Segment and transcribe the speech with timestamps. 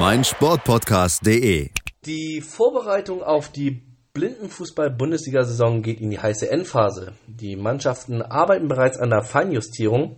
[0.00, 1.68] meinsportpodcast.de.
[2.06, 3.82] Die Vorbereitung auf die
[4.14, 7.12] Blindenfußball-Bundesliga-Saison geht in die heiße Endphase.
[7.26, 10.16] Die Mannschaften arbeiten bereits an der Feinjustierung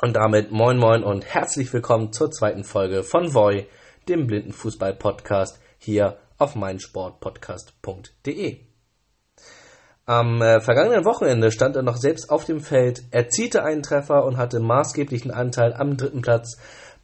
[0.00, 3.68] und damit moin moin und herzlich willkommen zur zweiten Folge von Voi,
[4.08, 8.56] dem Blindenfußball-Podcast hier auf meinsportpodcast.de.
[10.04, 14.36] Am äh, vergangenen Wochenende stand er noch selbst auf dem Feld, erzielte einen Treffer und
[14.36, 16.56] hatte maßgeblichen Anteil am dritten Platz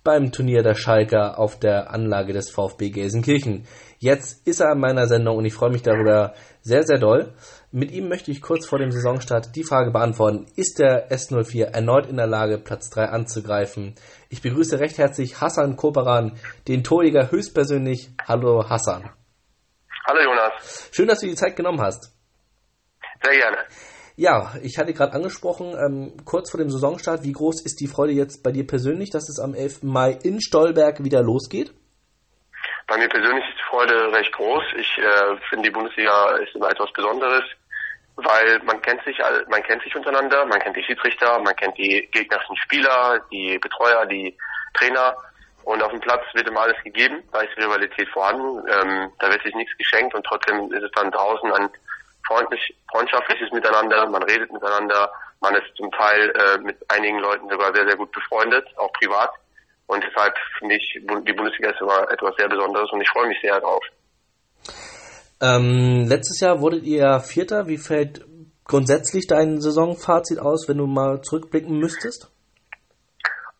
[0.09, 3.66] beim Turnier der Schalker auf der Anlage des VfB Gelsenkirchen.
[3.99, 6.33] Jetzt ist er in meiner Sendung und ich freue mich darüber
[6.63, 7.35] sehr, sehr doll.
[7.73, 12.07] Mit ihm möchte ich kurz vor dem Saisonstart die Frage beantworten, ist der S04 erneut
[12.07, 13.97] in der Lage, Platz 3 anzugreifen?
[14.30, 16.38] Ich begrüße recht herzlich Hassan Koperan,
[16.69, 18.09] den Torjäger höchstpersönlich.
[18.27, 19.10] Hallo Hassan.
[20.07, 20.88] Hallo Jonas.
[20.91, 22.15] Schön, dass du die Zeit genommen hast.
[23.23, 23.59] Sehr gerne.
[24.19, 28.13] Ja, ich hatte gerade angesprochen, ähm, kurz vor dem Saisonstart, wie groß ist die Freude
[28.15, 29.85] jetzt bei dir persönlich, dass es am 11.
[29.85, 31.71] Mai in Stolberg wieder losgeht?
[32.88, 34.65] Bei mir persönlich ist die Freude recht groß.
[34.77, 37.45] Ich äh, finde, die Bundesliga ist immer etwas Besonderes,
[38.16, 39.16] weil man kennt sich
[39.49, 44.05] man kennt sich untereinander, man kennt die Schiedsrichter, man kennt die gegnerischen Spieler, die Betreuer,
[44.07, 44.37] die
[44.75, 45.15] Trainer.
[45.63, 49.45] Und auf dem Platz wird immer alles gegeben, da ist Rivalität vorhanden, ähm, da wird
[49.45, 51.71] sich nichts geschenkt und trotzdem ist es dann draußen ein
[52.29, 57.74] freundlich, freundschaftliches Miteinander, man redet miteinander, man ist zum Teil äh, mit einigen Leuten sogar
[57.74, 59.30] sehr, sehr gut befreundet, auch privat.
[59.87, 63.38] Und deshalb finde ich, die Bundesliga ist immer etwas sehr Besonderes und ich freue mich
[63.40, 63.82] sehr darauf.
[65.41, 67.69] Ähm, letztes Jahr wurdet ihr Vierter.
[67.69, 68.25] Wie fällt
[68.65, 72.30] grundsätzlich dein Saisonfazit aus, wenn du mal zurückblicken müsstest?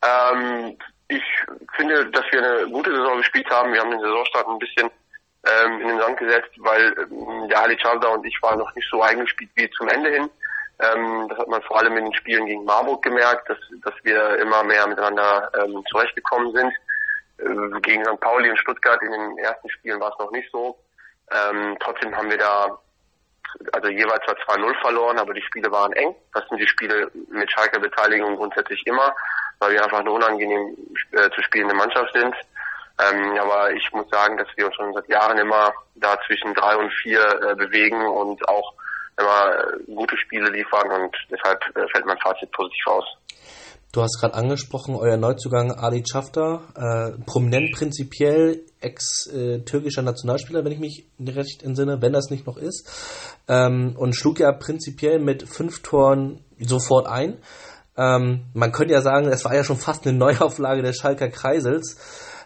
[0.03, 0.77] Ähm,
[1.07, 1.23] ich
[1.75, 3.73] finde, dass wir eine gute Saison gespielt haben.
[3.73, 4.91] Wir haben den Saisonstart ein bisschen
[5.45, 8.87] ähm, in den Sand gesetzt, weil ähm, der Ali Chavda und ich waren noch nicht
[8.89, 10.29] so eingespielt wie zum Ende hin.
[10.79, 14.37] Ähm, das hat man vor allem in den Spielen gegen Marburg gemerkt, dass, dass wir
[14.39, 16.73] immer mehr miteinander ähm, zurechtgekommen sind.
[17.37, 18.19] Äh, gegen St.
[18.19, 20.77] Pauli und Stuttgart in den ersten Spielen war es noch nicht so.
[21.31, 22.79] Ähm, trotzdem haben wir da
[23.73, 26.15] also jeweils zwar 2-0 verloren, aber die Spiele waren eng.
[26.33, 29.13] Das sind die Spiele mit Schalker Beteiligung grundsätzlich immer,
[29.59, 30.75] weil wir einfach eine unangenehm
[31.11, 32.35] äh, zu spielende Mannschaft sind.
[32.99, 36.75] Ähm, aber ich muss sagen, dass wir uns schon seit Jahren immer da zwischen drei
[36.75, 38.73] und vier äh, bewegen und auch
[39.19, 43.05] immer äh, gute Spiele liefern und deshalb äh, fällt mein Fazit positiv aus.
[43.91, 50.79] Du hast gerade angesprochen, euer Neuzugang Ali Schafter, äh, prominent prinzipiell, ex-türkischer Nationalspieler, wenn ich
[50.79, 52.87] mich recht entsinne, wenn das nicht noch ist,
[53.47, 57.39] ähm, und schlug ja prinzipiell mit fünf Toren sofort ein.
[57.97, 61.97] Ähm, man könnte ja sagen, es war ja schon fast eine Neuauflage des Schalker Kreisels.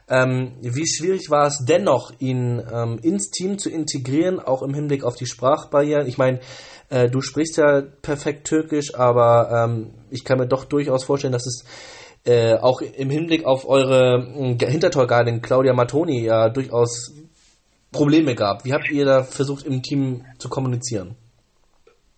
[0.09, 5.03] Ähm, wie schwierig war es dennoch, ihn ähm, ins Team zu integrieren, auch im Hinblick
[5.03, 6.07] auf die Sprachbarrieren?
[6.07, 6.39] Ich meine,
[6.89, 11.47] äh, du sprichst ja perfekt Türkisch, aber ähm, ich kann mir doch durchaus vorstellen, dass
[11.47, 11.63] es
[12.25, 17.13] äh, auch im Hinblick auf eure äh, Hintertorgardin Claudia Matoni ja durchaus
[17.91, 18.65] Probleme gab.
[18.65, 21.15] Wie habt ihr da versucht, im Team zu kommunizieren?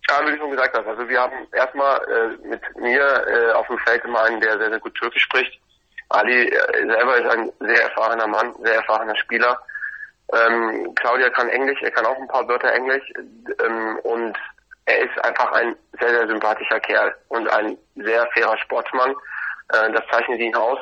[0.08, 3.66] Ja, wie du schon gesagt hast, also wir haben erstmal äh, mit mir äh, auf
[3.66, 5.60] dem Feld immer einen, der sehr, sehr gut Türkisch spricht.
[6.08, 9.60] Ali äh, selber ist ein sehr erfahrener Mann, sehr erfahrener Spieler.
[10.32, 14.36] Ähm, Claudia kann Englisch, er kann auch ein paar Wörter Englisch ähm, und
[14.86, 19.14] er ist einfach ein sehr, sehr sympathischer Kerl und ein sehr fairer Sportsmann.
[19.72, 20.78] Äh, das zeichnet ihn aus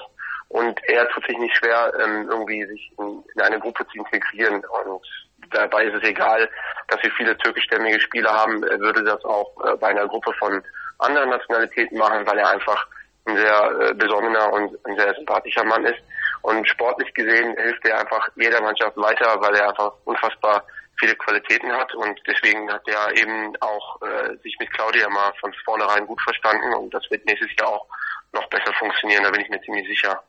[0.49, 4.63] und er tut sich nicht schwer, ähm, irgendwie sich in, in, eine Gruppe zu integrieren
[4.65, 5.03] und
[5.51, 6.49] dabei ist es egal,
[6.89, 10.63] dass wir viele türkischstämmige Spieler haben, er würde das auch äh, bei einer Gruppe von
[10.99, 12.87] anderen Nationalitäten machen, weil er einfach
[13.27, 16.01] ein sehr äh, besonnener und ein sehr sympathischer Mann ist.
[16.43, 20.65] Und sportlich gesehen hilft er einfach jeder Mannschaft weiter, weil er einfach unfassbar
[20.99, 25.53] viele Qualitäten hat und deswegen hat er eben auch äh, sich mit Claudia mal von
[25.65, 27.87] vornherein gut verstanden und das wird nächstes Jahr auch
[28.33, 30.23] noch besser funktionieren, da bin ich mir ziemlich sicher.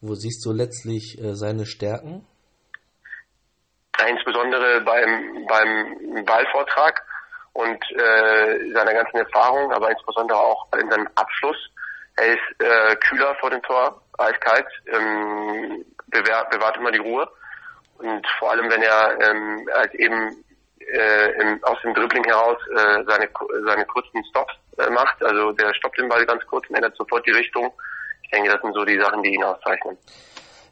[0.00, 2.26] Wo siehst du letztlich äh, seine Stärken?
[3.98, 7.02] Ja, insbesondere beim, beim Ballvortrag
[7.52, 11.56] und äh, seiner ganzen Erfahrung, aber insbesondere auch in seinem Abschluss.
[12.16, 17.28] Er ist äh, kühler vor dem Tor, eiskalt, ähm, bewahrt, bewahrt immer die Ruhe.
[17.98, 20.44] Und vor allem, wenn er ähm, halt eben
[20.78, 23.28] äh, im, aus dem Dribbling heraus äh, seine,
[23.66, 27.26] seine kurzen Stops äh, macht, also der stoppt den Ball ganz kurz und ändert sofort
[27.26, 27.72] die Richtung.
[28.22, 29.96] Ich denke, das sind so die Sachen, die ihn auszeichnen.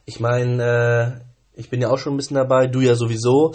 [0.05, 1.23] Ich meine,
[1.55, 3.53] Ich bin ja auch schon ein bisschen dabei, du ja sowieso.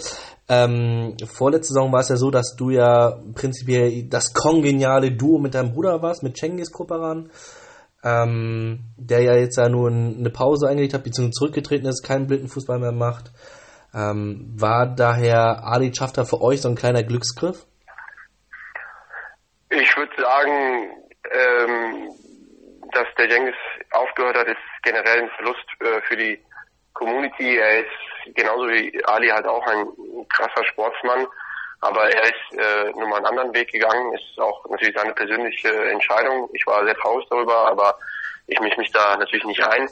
[0.48, 5.54] Ähm, vorletzte Saison war es ja so, dass du ja prinzipiell das kongeniale Duo mit
[5.54, 7.30] deinem Bruder warst, mit Cengiz Koparan,
[8.04, 12.78] ähm, der ja jetzt ja nur eine Pause eingelegt hat, beziehungsweise zurückgetreten ist, keinen Blindenfußball
[12.78, 13.30] mehr macht.
[13.94, 17.64] Ähm, war daher Ali Schafter für euch so ein kleiner Glücksgriff?
[19.70, 20.90] Ich würde sagen,
[21.30, 22.10] ähm,
[22.92, 23.54] dass der Jengis
[23.90, 26.38] aufgehört hat, ist generell ein Verlust äh, für die
[26.94, 27.56] Community.
[27.56, 29.86] Er ist genauso wie Ali halt auch ein
[30.28, 31.26] krasser Sportsmann,
[31.80, 34.12] aber er ist äh, nun mal einen anderen Weg gegangen.
[34.14, 36.48] Ist auch natürlich seine persönliche Entscheidung.
[36.52, 37.98] Ich war sehr traurig darüber, aber
[38.46, 39.88] ich mische mich da natürlich nicht ein.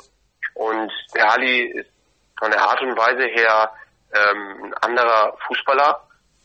[0.55, 1.91] Und der Ali ist
[2.39, 3.73] von der Art und Weise her
[4.15, 6.03] ähm, ein anderer Fußballer.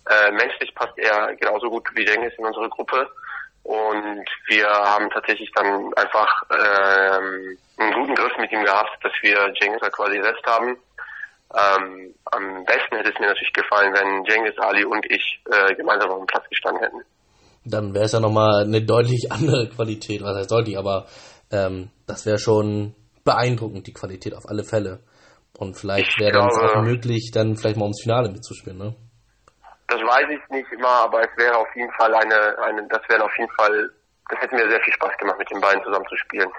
[0.09, 3.09] Äh, menschlich passt er genauso gut wie Jengis in unsere Gruppe.
[3.63, 9.53] Und wir haben tatsächlich dann einfach ähm, einen guten Griff mit ihm gehabt, dass wir
[9.59, 10.77] Cengiz quasi ersetzt haben.
[11.53, 16.12] Ähm, am besten hätte es mir natürlich gefallen, wenn Cengiz, Ali und ich äh, gemeinsam
[16.12, 17.01] auf dem Platz gestanden hätten.
[17.65, 21.07] Dann wäre es ja nochmal eine deutlich andere Qualität, was heißt deutlich, aber
[21.51, 25.00] ähm, das wäre schon beeindruckend, die Qualität auf alle Fälle.
[25.57, 28.95] Und vielleicht wäre dann auch möglich, dann vielleicht mal ums Finale mitzuspielen, ne?
[29.88, 33.24] Das weiß ich nicht immer, aber es wäre auf jeden Fall eine, eine das wäre
[33.25, 33.92] auf jeden Fall,
[34.30, 36.50] das hätte mir sehr viel Spaß gemacht, mit den beiden zusammen zu spielen.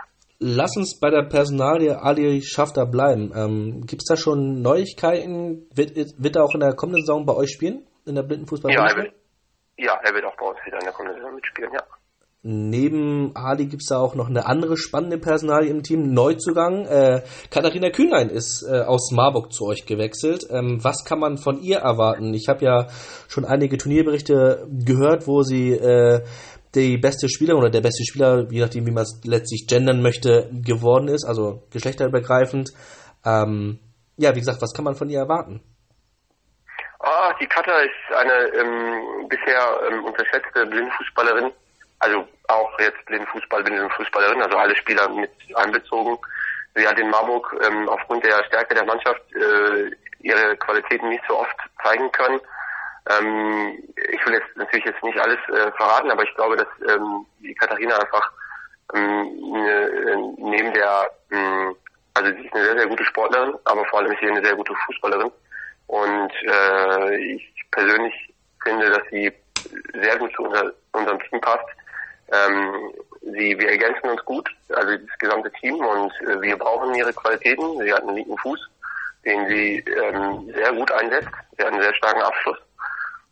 [0.45, 3.33] Lass uns bei der Personalie Ali Schafter bleiben.
[3.33, 5.69] Ähm, Gibt es da schon Neuigkeiten?
[5.73, 7.87] Wird, wird er auch in der kommenden Saison bei euch spielen?
[8.07, 8.73] In der Blindenfußball?
[8.73, 9.15] Ja, er wird,
[9.77, 11.83] ja, er wird auch bei uns wieder in der kommenden Saison mitspielen, ja.
[12.45, 16.87] Neben Ali gibt es da auch noch eine andere spannende Personalie im Team, Neuzugang.
[16.87, 17.23] Äh,
[17.53, 20.49] Katharina Kühnlein ist äh, aus Marburg zu euch gewechselt.
[20.51, 22.35] Ähm, was kann man von ihr erwarten?
[22.35, 22.89] Ich habe ja
[23.29, 26.25] schon einige Turnierberichte gehört, wo sie äh,
[26.75, 30.49] die beste Spielerin oder der beste Spieler, je nachdem, wie man es letztlich gendern möchte,
[30.53, 32.71] geworden ist, also geschlechterübergreifend.
[33.25, 33.79] Ähm,
[34.17, 35.63] ja, wie gesagt, was kann man von ihr erwarten?
[36.99, 41.53] Ah, die Katha ist eine ähm, bisher ähm, unterschätzte Blindfußballerin
[42.03, 46.19] also auch jetzt Blindenfußball, Blindenfußballerin, also alle Spieler mit einbezogen.
[46.75, 49.91] Sie hat in Marburg ähm, aufgrund der Stärke der Mannschaft äh,
[50.21, 52.41] ihre Qualitäten nicht so oft zeigen können.
[53.11, 57.27] Ähm, ich will jetzt natürlich jetzt nicht alles äh, verraten, aber ich glaube, dass ähm,
[57.41, 58.31] die Katharina einfach
[58.95, 61.75] ähm, ne, neben der, ähm,
[62.15, 64.55] also sie ist eine sehr, sehr gute Sportlerin, aber vor allem ist sie eine sehr
[64.55, 65.33] gute Fußballerin.
[65.87, 68.15] Und äh, ich persönlich
[68.63, 69.33] finde, dass sie
[69.95, 71.67] sehr gut zu unser, unserem Team passt.
[72.33, 77.13] Ähm, sie, wir ergänzen uns gut, also das gesamte Team und äh, wir brauchen ihre
[77.13, 77.79] Qualitäten.
[77.81, 78.61] Sie hat einen linken Fuß,
[79.25, 81.29] den sie ähm, sehr gut einsetzt.
[81.57, 82.59] Sie hat einen sehr starken Abschluss.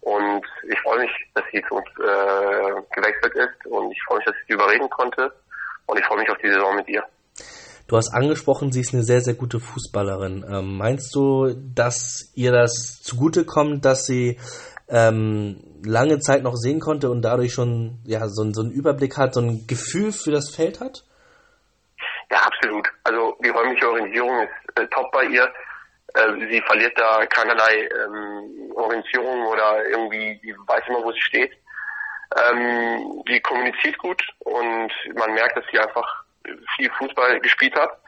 [0.03, 4.27] Und ich freue mich, dass sie zu uns äh, gewechselt ist und ich freue mich,
[4.27, 5.33] dass ich sie überreden konnte
[5.87, 7.05] und ich freue mich auf die Saison mit ihr.
[7.87, 10.45] Du hast angesprochen, sie ist eine sehr, sehr gute Fußballerin.
[10.49, 14.39] Ähm, meinst du, dass ihr das zugutekommt, dass sie
[14.89, 19.35] ähm, lange Zeit noch sehen konnte und dadurch schon ja so, so einen Überblick hat,
[19.35, 21.05] so ein Gefühl für das Feld hat?
[22.31, 22.89] Ja, absolut.
[23.03, 25.49] Also die räumliche Orientierung ist äh, top bei ihr.
[26.15, 31.53] Äh, sie verliert da keinerlei ähm, Orientierung oder irgendwie, die weiß immer, wo sie steht.
[32.37, 36.25] Ähm, die kommuniziert gut und man merkt, dass sie einfach
[36.77, 37.99] viel Fußball gespielt hat.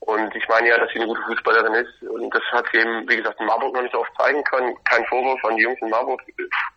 [0.00, 2.02] Und ich meine ja, dass sie eine gute Fußballerin ist.
[2.02, 4.74] Und das hat sie eben, wie gesagt, in Marburg noch nicht so oft zeigen können.
[4.84, 6.22] Kein Vorwurf an die Jungs in Marburg.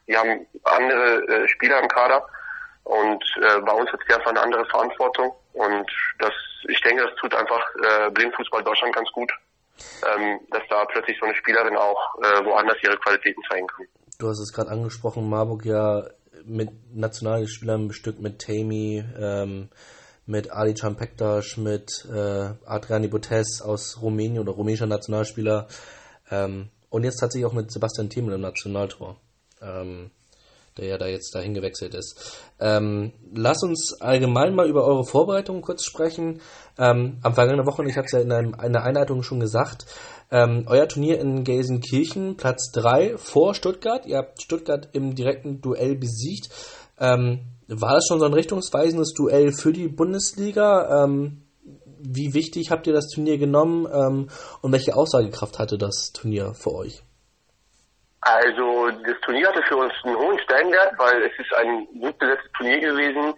[0.08, 2.25] Die haben andere äh, Spieler im Kader.
[2.84, 5.34] Und äh, bei uns hat sie einfach eine andere Verantwortung.
[5.54, 6.34] Und das,
[6.68, 9.32] ich denke, das tut einfach äh, Blindfußball Deutschland ganz gut.
[10.08, 13.86] Ähm, dass da plötzlich so eine Spielerin auch äh, woanders ihre Qualitäten zeigen kann.
[14.18, 16.04] Du hast es gerade angesprochen, Marburg ja
[16.46, 19.70] mit nationalen Spielern bestückt, mit Tammy, ähm,
[20.26, 25.68] mit Ali Pektas, mit äh, Adriani Botes aus Rumänien oder rumänischer Nationalspieler
[26.30, 29.18] ähm, und jetzt tatsächlich auch mit Sebastian Thiemel im Nationaltor,
[29.62, 30.12] ähm,
[30.78, 32.40] der ja da jetzt dahin gewechselt ist.
[32.60, 36.42] Ähm, lass uns allgemein mal über eure Vorbereitungen kurz sprechen.
[36.78, 39.86] Ähm, am vergangenen Wochen, ich habe es ja in, einem, in der Einleitung schon gesagt,
[40.32, 44.06] ähm, euer Turnier in Gelsenkirchen, Platz 3 vor Stuttgart.
[44.06, 46.50] Ihr habt Stuttgart im direkten Duell besiegt.
[47.00, 51.04] Ähm, war das schon so ein richtungsweisendes Duell für die Bundesliga?
[51.04, 51.44] Ähm,
[52.04, 54.30] wie wichtig habt ihr das Turnier genommen ähm,
[54.62, 57.04] und welche Aussagekraft hatte das Turnier für euch?
[58.22, 62.51] Also das Turnier hatte für uns einen hohen Stellenwert, weil es ist ein gut besetztes
[62.54, 63.34] Turnier gewesen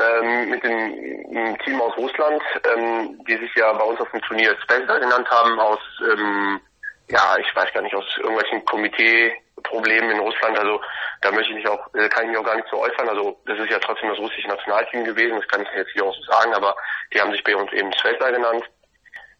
[0.00, 2.42] ähm, mit dem Team aus Russland,
[2.74, 6.60] ähm, die sich ja bei uns auf dem Turnier Spencer genannt haben, aus ähm,
[7.08, 10.58] ja, ich weiß gar nicht, aus irgendwelchen Komitee-Problemen in Russland.
[10.58, 10.80] Also
[11.20, 13.08] da möchte ich mich auch, äh, kann ich mich auch gar nicht so äußern.
[13.08, 16.14] Also das ist ja trotzdem das russische Nationalteam gewesen, das kann ich jetzt hier auch
[16.14, 16.74] so sagen, aber
[17.12, 18.64] die haben sich bei uns eben Svezda genannt.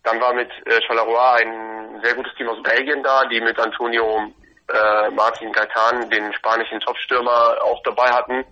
[0.03, 4.31] Dann war mit äh, Charleroi ein sehr gutes Team aus Belgien da, die mit Antonio
[4.69, 8.45] äh, Martin Gaetan, den spanischen Topstürmer, auch dabei hatten.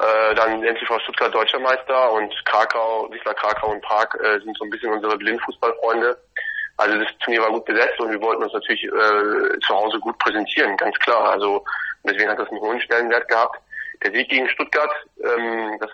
[0.00, 4.64] Äh, dann NTV Stuttgart Deutscher Meister und Krakau, Wisla Krakau und Prag äh, sind so
[4.64, 6.16] ein bisschen unsere Blindfußballfreunde.
[6.76, 10.18] Also das Turnier war gut besetzt und wir wollten uns natürlich äh, zu Hause gut
[10.18, 11.30] präsentieren, ganz klar.
[11.30, 11.64] Also
[12.02, 13.60] deswegen hat das einen hohen Stellenwert gehabt.
[14.02, 14.90] Der Sieg gegen Stuttgart,
[15.22, 15.90] ähm, das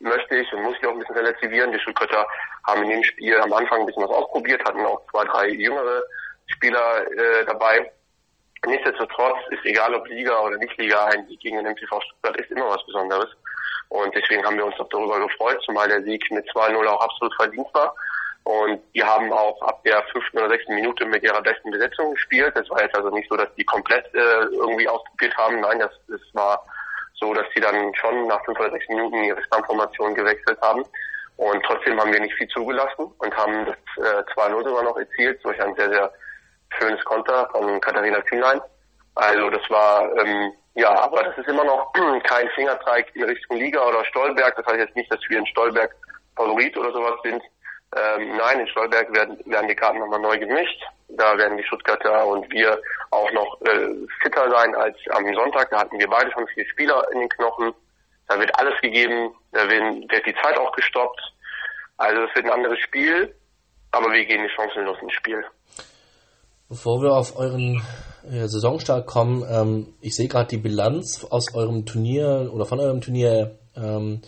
[0.00, 1.72] möchte ich und muss ich auch ein bisschen relativieren.
[1.72, 2.26] Die Stuttgarter
[2.66, 6.02] haben in dem Spiel am Anfang ein bisschen was ausprobiert, hatten auch zwei, drei jüngere
[6.46, 7.90] Spieler äh, dabei.
[8.66, 12.50] Nichtsdestotrotz ist egal ob Liga oder nicht Liga, ein Sieg gegen den MTV Stuttgart ist
[12.50, 13.30] immer was Besonderes.
[13.88, 17.34] Und deswegen haben wir uns auch darüber gefreut, zumal der Sieg mit 2-0 auch absolut
[17.36, 17.94] verdient war.
[18.44, 22.52] Und die haben auch ab der fünften oder sechsten Minute mit ihrer besten Besetzung gespielt.
[22.54, 25.60] Das war jetzt also nicht so, dass die komplett äh, irgendwie ausprobiert haben.
[25.60, 26.62] Nein, das, das war
[27.14, 30.84] so, dass sie dann schon nach fünf oder sechs Minuten ihre Stammformation gewechselt haben.
[31.36, 35.42] Und trotzdem haben wir nicht viel zugelassen und haben das äh, 2-0 sogar noch erzielt
[35.42, 36.12] durch ein sehr, sehr
[36.78, 38.60] schönes Konter von Katharina Kühnlein.
[39.14, 41.92] Also das war, ähm, ja, aber das ist immer noch
[42.24, 44.56] kein Fingerzeig in Richtung Liga oder Stolberg.
[44.56, 45.94] Das heißt jetzt nicht, dass wir in Stolberg
[46.36, 47.42] Favorit oder sowas sind.
[47.96, 50.82] Ähm, nein, in Stolberg werden, werden die Karten nochmal neu gemischt.
[51.08, 55.70] Da werden die Stuttgarter und wir auch noch äh, fitter sein als am Sonntag.
[55.70, 57.72] Da hatten wir beide schon vier Spieler in den Knochen.
[58.26, 59.32] Da wird alles gegeben.
[59.52, 61.20] Da wird, wird die Zeit auch gestoppt.
[61.98, 63.32] Also es wird ein anderes Spiel,
[63.92, 65.44] aber wir gehen nicht chancenlos ins Spiel.
[66.68, 67.82] Bevor wir auf euren
[68.28, 73.02] äh, Saisonstart kommen, ähm, ich sehe gerade die Bilanz aus eurem Turnier oder von eurem
[73.02, 74.22] Turnier ähm,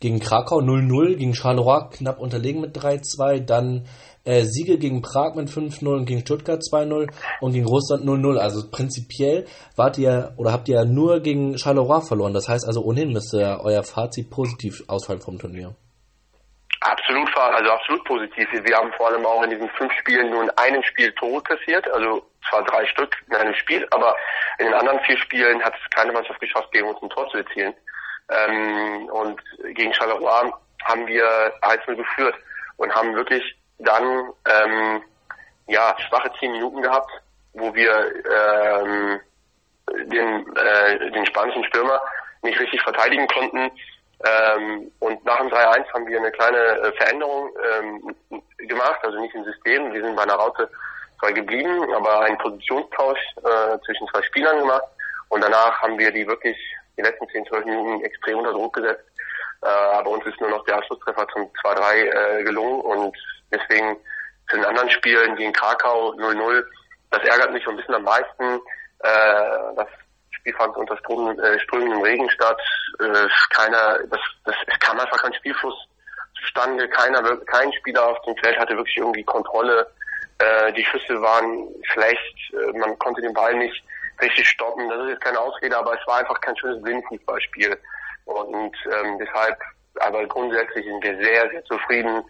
[0.00, 3.86] gegen Krakau 0-0, gegen Charleroi knapp unterlegen mit 3-2, dann
[4.24, 7.08] äh, Siege gegen Prag mit 5-0 und gegen Stuttgart 2-0
[7.40, 8.36] und gegen Russland 0-0.
[8.36, 12.34] Also prinzipiell wart ihr oder habt ihr nur gegen Charleroi verloren.
[12.34, 15.76] Das heißt also ohnehin müsste euer Fazit positiv ausfallen vom Turnier.
[16.80, 18.48] Absolut, also absolut positiv.
[18.52, 21.90] Wir haben vor allem auch in diesen fünf Spielen nur in einem Spiel Tore kassiert,
[21.90, 24.14] also zwar drei Stück in einem Spiel, aber
[24.58, 27.38] in den anderen vier Spielen hat es keine Mannschaft geschafft, gegen uns ein Tor zu
[27.38, 27.74] erzielen.
[28.30, 29.40] Ähm, und
[29.74, 30.52] gegen Charleroi
[30.84, 31.24] haben wir
[31.62, 32.34] 1-0 geführt
[32.76, 33.42] und haben wirklich
[33.78, 35.02] dann ähm,
[35.68, 37.10] ja schwache zehn Minuten gehabt,
[37.54, 39.20] wo wir ähm,
[40.08, 42.00] den, äh, den spanischen Stürmer
[42.42, 43.70] nicht richtig verteidigen konnten.
[44.24, 48.14] Ähm, und nach dem 3-1 haben wir eine kleine äh, Veränderung ähm,
[48.58, 50.70] gemacht, also nicht im System, wir sind bei einer Raute
[51.18, 54.84] zwar geblieben, aber einen Positionstausch äh, zwischen zwei Spielern gemacht.
[55.28, 56.56] Und danach haben wir die wirklich
[56.96, 59.04] die letzten 10, 12 Minuten extrem unter Druck gesetzt.
[59.62, 63.16] Äh, aber uns ist nur noch der Abschlusstreffer zum 2-3 äh, gelungen und
[63.52, 63.96] deswegen
[64.48, 66.64] zu den anderen Spielen gegen Krakau 0-0,
[67.10, 68.60] das ärgert mich ein bisschen am meisten.
[69.00, 69.88] Äh, das
[70.46, 72.60] Spiel fand unter Strom, äh, strömendem Regen statt.
[73.00, 75.74] Äh, keiner, das, das, es kam einfach kein Spielfluss
[76.40, 76.88] zustande.
[76.88, 79.90] Keiner, kein Spieler auf dem Feld hatte wirklich irgendwie Kontrolle.
[80.38, 82.36] Äh, die Schüsse waren schlecht.
[82.52, 83.82] Äh, man konnte den Ball nicht
[84.22, 84.88] richtig stoppen.
[84.88, 87.76] Das ist jetzt keine Ausrede, aber es war einfach kein schönes Blindfußballspiel.
[88.26, 89.58] Und ähm, deshalb,
[89.98, 92.22] aber grundsätzlich sind wir sehr, sehr zufrieden.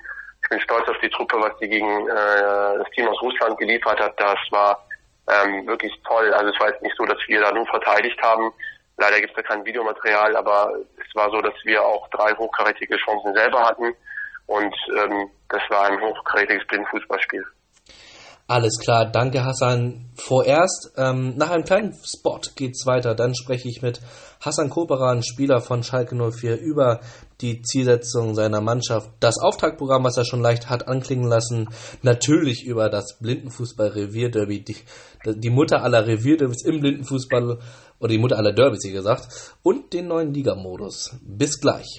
[0.42, 4.00] Ich bin stolz auf die Truppe, was die gegen äh, das Team aus Russland geliefert
[4.00, 4.18] hat.
[4.18, 4.86] Das war
[5.28, 6.32] ähm, wirklich toll.
[6.32, 8.52] Also es war jetzt nicht so, dass wir da nur verteidigt haben.
[8.98, 12.96] Leider gibt es da kein Videomaterial, aber es war so, dass wir auch drei hochkarätige
[12.96, 13.94] Chancen selber hatten.
[14.46, 17.44] Und ähm, das war ein hochkarätiges Blindfußballspiel.
[18.48, 20.08] Alles klar, danke Hassan.
[20.14, 23.16] Vorerst, ähm, nach einem kleinen Spot geht's weiter.
[23.16, 24.00] Dann spreche ich mit
[24.40, 27.00] Hassan Koperan, Spieler von Schalke 04, über
[27.40, 31.68] die Zielsetzung seiner Mannschaft, das Auftaktprogramm, was er schon leicht hat anklingen lassen,
[32.02, 34.76] natürlich über das Blindenfußball-Revierderby, die,
[35.26, 37.58] die Mutter aller Revierderbys im Blindenfußball,
[37.98, 41.16] oder die Mutter aller Derbys, wie gesagt, und den neuen Ligamodus.
[41.22, 41.98] Bis gleich.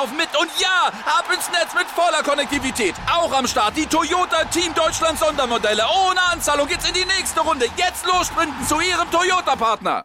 [0.00, 0.28] laufen mit.
[0.40, 2.94] Und ja, ab ins Netz mit voller Konnektivität.
[3.10, 5.82] Auch am Start die Toyota Team Deutschland Sondermodelle.
[6.06, 7.66] Ohne Anzahlung geht's in die nächste Runde.
[7.76, 10.04] Jetzt los sprinten zu Ihrem Toyota-Partner.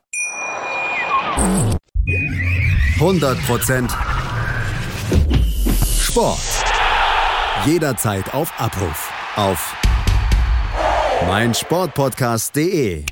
[2.99, 3.89] 100%
[6.01, 6.39] Sport.
[7.65, 9.11] Jederzeit auf Abruf.
[9.35, 9.73] Auf
[11.27, 13.05] meinsportpodcast.de.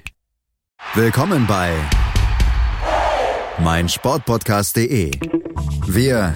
[0.93, 1.73] Willkommen bei
[3.59, 5.11] meinsportpodcast.de.
[5.87, 6.35] Wir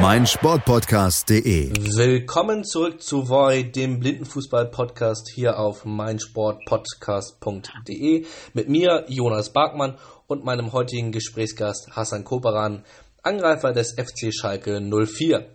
[0.00, 1.72] meinsportpodcast.de.
[1.96, 10.72] Willkommen zurück zu Void, dem Blindenfußball-Podcast hier auf meinsportpodcast.de mit mir, Jonas Barkmann und meinem
[10.72, 12.84] heutigen Gesprächsgast Hassan Koperan,
[13.22, 15.46] Angreifer des FC Schalke 04.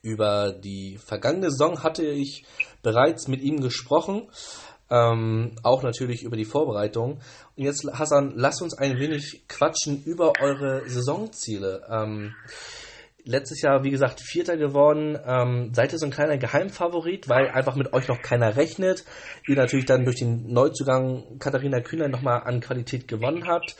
[0.00, 2.44] Über die vergangene Saison hatte ich
[2.82, 4.28] bereits mit ihm gesprochen,
[4.90, 7.18] ähm, auch natürlich über die Vorbereitung.
[7.56, 11.84] Und jetzt, Hassan, lass uns ein wenig quatschen über eure Saisonziele.
[11.90, 12.36] Ähm,
[13.26, 15.18] letztes Jahr, wie gesagt, Vierter geworden.
[15.26, 19.04] Ähm, seid ihr so ein kleiner Geheimfavorit, weil einfach mit euch noch keiner rechnet.
[19.46, 23.76] Ihr natürlich dann durch den Neuzugang Katharina Kühner nochmal an Qualität gewonnen habt.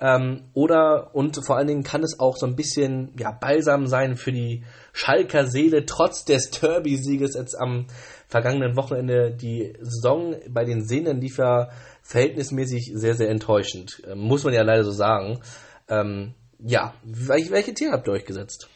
[0.00, 4.16] Ähm, oder, und vor allen Dingen kann es auch so ein bisschen ja, balsam sein
[4.16, 7.86] für die Schalker Seele, trotz des Derby-Sieges jetzt am
[8.28, 9.32] vergangenen Wochenende.
[9.32, 11.70] Die Saison bei den Sehnen lief ja
[12.02, 14.02] verhältnismäßig sehr, sehr enttäuschend.
[14.08, 15.40] Ähm, muss man ja leider so sagen.
[15.88, 18.68] Ähm, ja, welche, welche Tiere habt ihr euch gesetzt?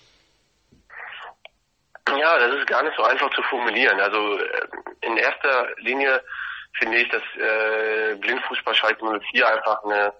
[2.18, 4.00] Ja, das ist gar nicht so einfach zu formulieren.
[4.00, 4.66] Also äh,
[5.02, 6.22] in erster Linie
[6.78, 10.12] finde ich, dass äh, Blindfußball Schalke 04 einfach eine,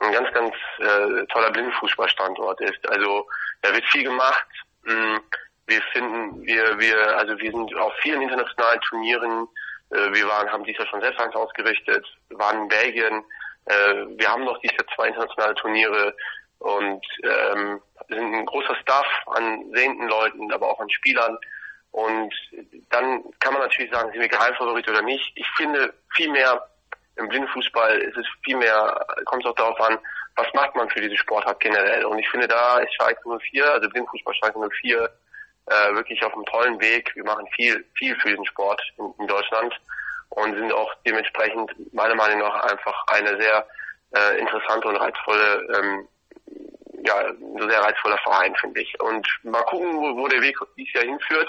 [0.00, 2.88] ein ganz, ganz äh, toller Blindfußballstandort ist.
[2.88, 3.26] Also
[3.62, 4.46] da wird viel gemacht.
[4.84, 5.20] Hm,
[5.66, 9.48] wir finden, wir, wir, also wir sind auf vielen internationalen Turnieren.
[9.90, 13.24] Äh, wir waren, haben dieses Jahr schon selbst eins ausgerichtet, waren in Belgien.
[13.66, 16.16] Äh, wir haben noch dieses Jahr zwei internationale Turniere
[16.60, 21.36] und ähm, sind ein großer Staff an sehenden Leuten, aber auch an Spielern.
[21.90, 22.32] Und
[22.90, 25.32] dann kann man natürlich sagen, sind wir Geheimfavorit oder nicht.
[25.34, 26.66] Ich finde vielmehr
[27.16, 29.98] im Blindenfußball ist es vielmehr, kommt es auch darauf an,
[30.36, 32.04] was macht man für diese Sportart generell.
[32.04, 35.10] Und ich finde da ist Schalke 04, also Blindenfußball Schalke 04,
[35.66, 37.10] äh, wirklich auf einem tollen Weg.
[37.14, 39.74] Wir machen viel, viel für diesen Sport in, in Deutschland
[40.30, 43.66] und sind auch dementsprechend meiner Meinung nach einfach eine sehr
[44.14, 46.08] äh, interessante und reizvolle ähm,
[47.04, 49.00] ja, ein sehr reizvoller Verein, finde ich.
[49.00, 51.48] Und mal gucken, wo, wo der Weg dieses Jahr hinführt.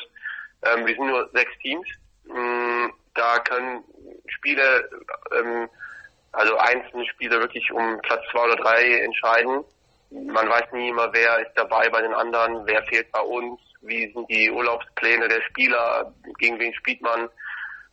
[0.63, 1.87] Ähm, wir sind nur sechs Teams.
[2.29, 3.83] Ähm, da können
[4.27, 4.89] Spiele,
[5.37, 5.69] ähm,
[6.31, 9.63] also einzelne Spiele wirklich um Platz zwei oder drei entscheiden.
[10.11, 14.11] Man weiß nie immer, wer ist dabei bei den anderen, wer fehlt bei uns, wie
[14.13, 17.29] sind die Urlaubspläne der Spieler, gegen wen spielt man.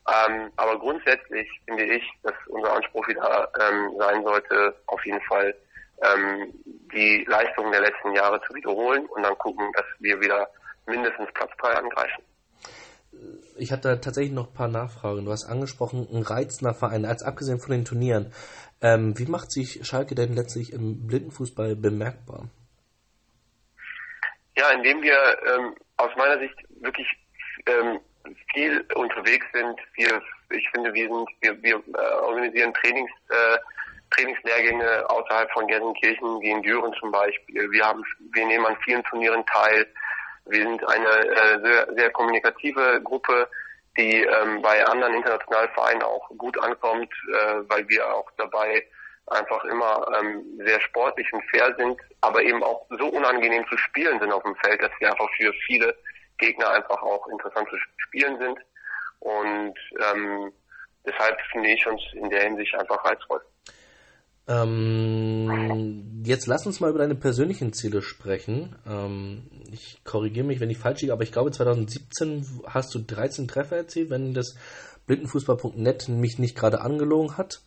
[0.08, 5.54] Ähm, aber grundsätzlich finde ich, dass unser Anspruch wieder ähm, sein sollte, auf jeden Fall
[6.02, 6.52] ähm,
[6.92, 10.48] die Leistungen der letzten Jahre zu wiederholen und dann gucken, dass wir wieder
[10.86, 12.22] mindestens Platz 3 angreifen.
[13.56, 15.24] Ich hatte tatsächlich noch ein paar Nachfragen.
[15.24, 18.32] Du hast angesprochen, ein reizender Verein, als abgesehen von den Turnieren.
[18.80, 22.48] Ähm, wie macht sich Schalke denn letztlich im Blindenfußball bemerkbar?
[24.56, 27.08] Ja, indem wir ähm, aus meiner Sicht wirklich
[27.66, 28.00] ähm,
[28.52, 29.78] viel unterwegs sind.
[29.94, 33.58] Wir, ich finde, wir sind, wir, wir äh, organisieren Trainings, äh,
[34.10, 37.70] Trainingslehrgänge außerhalb von Gelsenkirchen, wie in Düren zum Beispiel.
[37.70, 39.86] Wir haben, wir nehmen an vielen Turnieren teil.
[40.46, 43.48] Wir sind eine äh, sehr, sehr kommunikative Gruppe,
[43.98, 48.86] die ähm, bei anderen internationalen Vereinen auch gut ankommt, äh, weil wir auch dabei
[49.26, 54.18] einfach immer ähm, sehr sportlich und fair sind, aber eben auch so unangenehm zu spielen
[54.20, 55.94] sind auf dem Feld, dass wir einfach für viele
[56.38, 58.58] Gegner einfach auch interessant zu spielen sind.
[59.20, 60.52] Und ähm,
[61.04, 63.42] deshalb finde ich uns in der Hinsicht einfach reizvoll.
[64.48, 68.76] Ähm, jetzt lass uns mal über deine persönlichen Ziele sprechen.
[68.88, 73.46] Ähm, ich korrigiere mich, wenn ich falsch liege, aber ich glaube 2017 hast du 13
[73.46, 74.56] Treffer erzielt, wenn das
[75.06, 77.60] blindenfußball.net mich nicht gerade angelogen hat.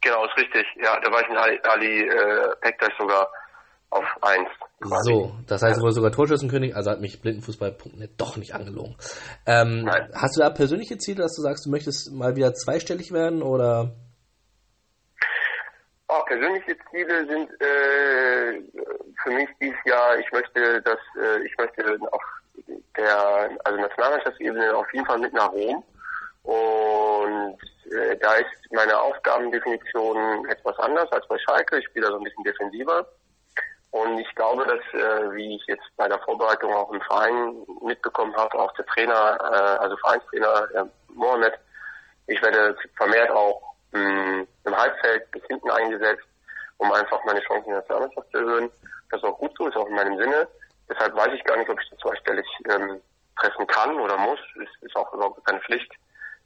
[0.00, 0.64] Genau, ist richtig.
[0.82, 3.28] Ja, da war ich in Ali, Ali äh, Pektas sogar
[3.90, 4.48] auf 1.
[5.04, 8.96] So, das heißt, du wurde sogar Torschützenkönig, also hat mich blindenfußball.net doch nicht angelogen.
[9.46, 13.42] Ähm, hast du da persönliche Ziele, dass du sagst, du möchtest mal wieder zweistellig werden
[13.42, 13.94] oder?
[16.14, 18.60] Oh, persönliche Ziele sind äh,
[19.22, 22.22] für mich dieses Jahr, ich möchte, dass äh, ich möchte auf
[22.98, 25.82] der also Nationalmannschaftsebene auf jeden Fall mit nach Rom.
[26.42, 27.58] Und
[27.90, 31.78] äh, da ist meine Aufgabendefinition etwas anders als bei Schalke.
[31.78, 33.06] Ich spiele da so ein bisschen defensiver.
[33.92, 38.36] Und ich glaube, dass, äh, wie ich jetzt bei der Vorbereitung auch im Verein mitbekommen
[38.36, 41.54] habe, auch der Trainer, äh, also Vereinstrainer äh, Mohamed,
[42.26, 46.24] ich werde vermehrt auch mh, im Halbfeld bis hinten eingesetzt,
[46.78, 48.70] um einfach meine Chancen in der Nationalmannschaft zu erhöhen.
[49.10, 50.48] Das ist auch gut so, ist auch in meinem Sinne.
[50.88, 53.00] Deshalb weiß ich gar nicht, ob ich das zweistellig ähm,
[53.38, 54.40] treffen kann oder muss.
[54.56, 55.90] Ist, ist auch überhaupt keine Pflicht.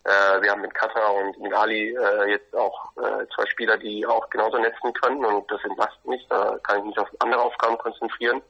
[0.04, 4.06] Äh, wir haben mit Katar und mit Ali äh, jetzt auch äh, zwei Spieler, die
[4.06, 6.24] auch genauso netzen können und das entlastet mich.
[6.28, 8.42] Da kann ich mich auf andere Aufgaben konzentrieren.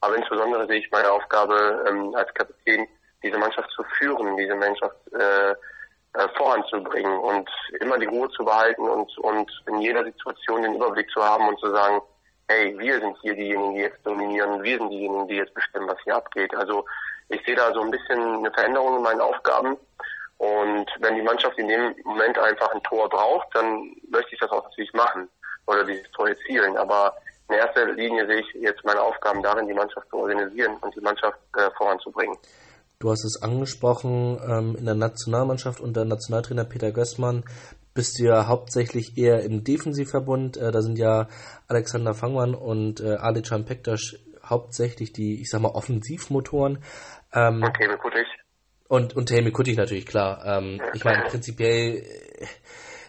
[0.00, 2.88] Aber insbesondere sehe ich meine Aufgabe ähm, als Kapitän,
[3.22, 5.54] diese Mannschaft zu führen, diese Mannschaft äh,
[6.14, 7.48] äh, voranzubringen und
[7.80, 11.58] immer die Ruhe zu behalten und, und in jeder Situation den Überblick zu haben und
[11.60, 12.00] zu sagen,
[12.48, 15.98] hey, wir sind hier diejenigen, die jetzt dominieren, wir sind diejenigen, die jetzt bestimmen, was
[16.02, 16.54] hier abgeht.
[16.54, 16.84] Also
[17.28, 19.76] ich sehe da so ein bisschen eine Veränderung in meinen Aufgaben.
[20.38, 24.50] Und wenn die Mannschaft in dem Moment einfach ein Tor braucht, dann möchte ich das
[24.50, 25.28] auch natürlich machen
[25.66, 26.76] oder dieses Tor erzielen.
[26.76, 27.14] Aber
[27.48, 31.00] in erster Linie sehe ich jetzt meine Aufgaben darin, die Mannschaft zu organisieren und die
[31.00, 32.36] Mannschaft äh, voranzubringen.
[33.00, 37.44] Du hast es angesprochen, ähm, in der Nationalmannschaft unter Nationaltrainer Peter Gößmann
[37.94, 40.58] bist du ja hauptsächlich eher im Defensivverbund.
[40.58, 41.26] Äh, da sind ja
[41.66, 46.84] Alexander Fangmann und äh, Alican Pektas hauptsächlich die, ich sag mal, Offensivmotoren.
[47.32, 48.26] Ähm, und Helmi Kuttig.
[48.86, 50.44] Und, und Helmi Kuttig natürlich, klar.
[50.44, 52.46] Ähm, ja, ich meine, prinzipiell äh,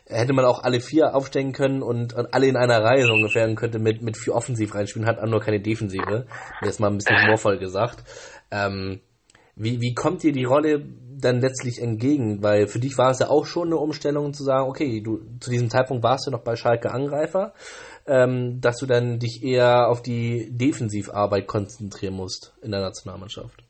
[0.05, 3.45] hätte man auch alle vier aufstellen können und, und alle in einer Reihe so ungefähr
[3.45, 6.27] und könnte mit, mit vier Offensiv reinspielen, hat auch nur keine Defensive.
[6.61, 8.05] Jetzt mal ein bisschen humorvoll gesagt.
[8.51, 9.01] Ähm,
[9.55, 10.83] wie, wie kommt dir die Rolle
[11.21, 12.41] dann letztlich entgegen?
[12.41, 15.49] Weil für dich war es ja auch schon eine Umstellung zu sagen, okay, du zu
[15.49, 17.53] diesem Zeitpunkt warst du noch bei Schalke Angreifer,
[18.07, 23.63] ähm, dass du dann dich eher auf die Defensivarbeit konzentrieren musst in der Nationalmannschaft.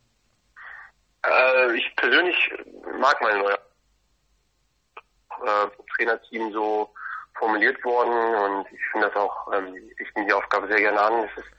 [1.23, 2.35] Äh, ich persönlich
[2.99, 3.57] mag meine neue
[5.43, 6.89] äh, Trainerteam so
[7.37, 11.23] formuliert worden und ich finde das auch, ähm, ich nehme die Aufgabe sehr gerne an.
[11.23, 11.51] Es ist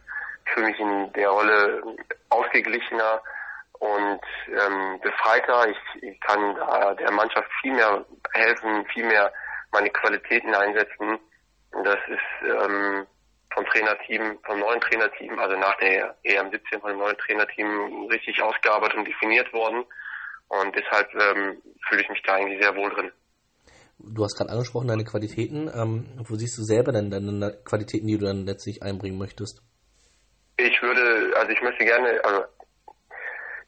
[0.55, 1.83] für mich in der Rolle
[2.29, 3.21] ausgeglichener,
[3.83, 5.67] und ähm, befreiter.
[5.69, 9.33] Ich, ich kann da der Mannschaft viel mehr helfen, viel mehr
[9.73, 11.19] meine Qualitäten einsetzen.
[11.73, 13.07] Und das ist ähm,
[13.53, 19.09] vom Trainerteam, vom neuen Trainerteam, also nach der EM17 vom neuen Trainerteam richtig ausgearbeitet und
[19.09, 19.85] definiert worden.
[20.47, 23.11] Und deshalb ähm, fühle ich mich da eigentlich sehr wohl drin.
[23.99, 25.69] Du hast gerade angesprochen, deine Qualitäten.
[25.75, 29.61] Ähm, wo siehst du selber denn deine Qualitäten, die du dann letztlich einbringen möchtest?
[30.57, 32.45] Ich würde, also ich möchte gerne, also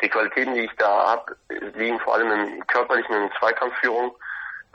[0.05, 1.37] die Qualitäten, die ich da habe,
[1.77, 4.15] liegen vor allem im körperlichen und Zweikampfführung,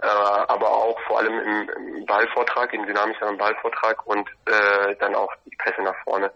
[0.01, 5.31] äh, aber auch vor allem im, im Ballvortrag, im dynamischen Ballvortrag und äh, dann auch
[5.45, 6.31] die Pässe nach vorne.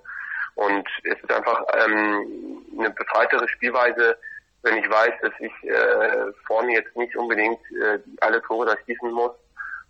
[0.56, 4.18] Und es ist einfach ähm, eine befreitere Spielweise,
[4.62, 9.12] wenn ich weiß, dass ich äh, vorne jetzt nicht unbedingt äh, alle Tore da schießen
[9.12, 9.32] muss,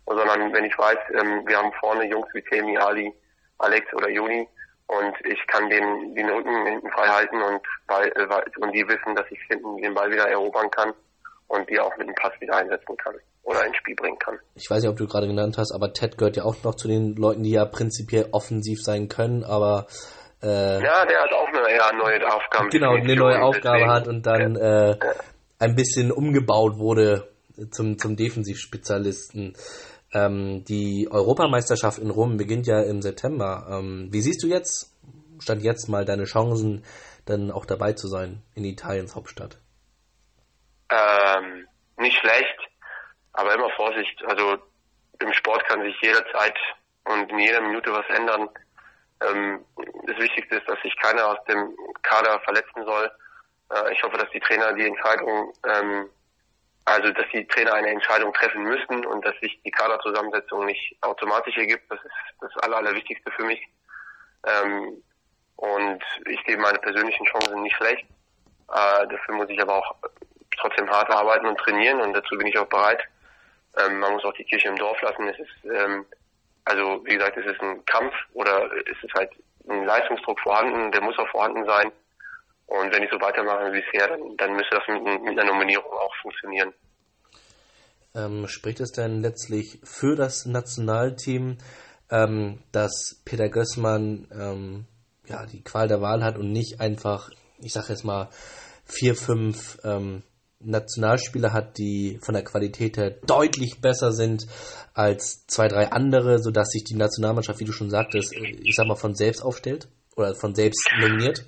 [0.06, 3.12] sondern wenn ich weiß, ähm, wir haben vorne Jungs wie Temi, Ali,
[3.58, 4.48] Alex oder Juni,
[4.86, 9.26] und ich kann den, den Rücken hinten frei halten und, äh, und die wissen, dass
[9.30, 10.92] ich hinten den Ball wieder erobern kann
[11.48, 14.38] und die auch mit dem Pass wieder einsetzen kann oder ins Spiel bringen kann.
[14.54, 16.88] Ich weiß nicht, ob du gerade genannt hast, aber Ted gehört ja auch noch zu
[16.88, 19.86] den Leuten, die ja prinzipiell offensiv sein können, aber
[20.42, 22.68] äh, ja, der hat auch eine ja, neue Aufgabe.
[22.68, 24.96] Genau, eine neue Aufgabe deswegen, hat und dann ja, äh,
[25.58, 27.28] ein bisschen umgebaut wurde
[27.70, 29.54] zum, zum Defensivspezialisten.
[30.14, 33.66] Ähm, die Europameisterschaft in Rom beginnt ja im September.
[33.68, 34.94] Ähm, wie siehst du jetzt,
[35.40, 36.84] stand jetzt mal deine Chancen,
[37.26, 39.58] dann auch dabei zu sein in Italiens Hauptstadt?
[40.90, 42.58] Ähm, nicht schlecht,
[43.32, 44.22] aber immer Vorsicht.
[44.26, 44.56] Also
[45.20, 46.56] im Sport kann sich jederzeit
[47.04, 48.48] und in jeder Minute was ändern.
[49.20, 49.64] Ähm,
[50.06, 53.10] das Wichtigste ist, dass sich keiner aus dem Kader verletzen soll.
[53.70, 56.08] Äh, ich hoffe, dass die Trainer die Entscheidung ähm,
[56.86, 61.56] also, dass die Trainer eine Entscheidung treffen müssen und dass sich die Kaderzusammensetzung nicht automatisch
[61.56, 63.66] ergibt, das ist das Aller, Allerwichtigste für mich.
[64.46, 65.02] Ähm,
[65.56, 68.04] und ich sehe meine persönlichen Chancen nicht schlecht.
[68.68, 69.94] Äh, dafür muss ich aber auch
[70.58, 73.02] trotzdem hart arbeiten und trainieren und dazu bin ich auch bereit.
[73.78, 75.28] Ähm, man muss auch die Kirche im Dorf lassen.
[75.28, 76.04] Es ist, ähm,
[76.66, 79.30] also wie gesagt, es ist ein Kampf oder es ist halt
[79.68, 81.92] ein Leistungsdruck vorhanden, der muss auch vorhanden sein.
[82.66, 85.92] Und wenn ich so weitermache wie bisher, dann, dann müsste das mit, mit einer Nominierung
[85.92, 86.72] auch funktionieren.
[88.14, 91.58] Ähm, spricht es denn letztlich für das Nationalteam,
[92.10, 94.86] ähm, dass Peter Gößmann ähm,
[95.26, 98.28] ja, die Qual der Wahl hat und nicht einfach, ich sage jetzt mal,
[98.84, 100.22] vier, fünf ähm,
[100.60, 104.46] Nationalspieler hat, die von der Qualität her deutlich besser sind
[104.94, 108.94] als zwei, drei andere, sodass sich die Nationalmannschaft, wie du schon sagtest, ich sag mal,
[108.94, 111.44] von selbst aufstellt oder von selbst nominiert?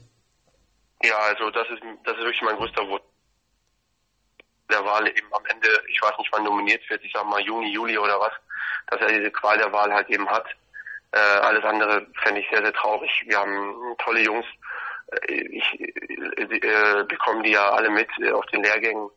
[1.03, 3.03] Ja, also das ist das ist wirklich mein größter Wunsch
[4.71, 7.73] der Wahl eben am Ende, ich weiß nicht wann nominiert wird, ich sag mal Juni,
[7.73, 8.33] Juli oder was,
[8.89, 10.47] dass er diese Qual der Wahl halt eben hat.
[11.13, 13.11] Äh, alles andere fände ich sehr, sehr traurig.
[13.27, 14.47] Wir haben tolle Jungs.
[15.29, 19.09] Äh, ich äh, bekomme die ja alle mit äh, auf den Lehrgängen.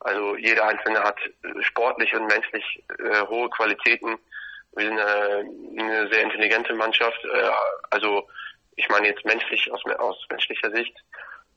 [0.00, 1.18] Also jeder Einzelne hat
[1.60, 4.18] sportlich und menschlich äh, hohe Qualitäten.
[4.72, 7.22] Wir sind äh, eine sehr intelligente Mannschaft.
[7.24, 7.50] Äh,
[7.90, 8.26] also
[8.76, 10.94] ich meine jetzt menschlich aus, aus menschlicher Sicht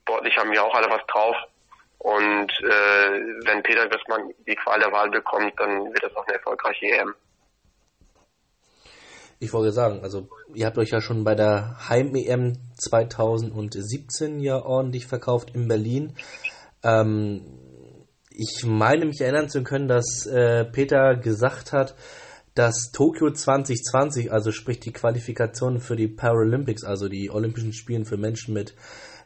[0.07, 1.35] sportlich haben wir auch alle was drauf.
[1.99, 6.37] Und äh, wenn Peter Gößmann die Qual der Wahl bekommt, dann wird das auch eine
[6.37, 7.13] erfolgreiche EM.
[9.39, 15.05] Ich wollte sagen, also ihr habt euch ja schon bei der Heim-EM 2017 ja ordentlich
[15.05, 16.15] verkauft in Berlin.
[16.83, 17.43] Ähm,
[18.31, 21.95] ich meine mich erinnern zu können, dass äh, Peter gesagt hat,
[22.57, 28.17] dass Tokio 2020, also sprich die Qualifikation für die Paralympics, also die Olympischen Spiele für
[28.17, 28.73] Menschen mit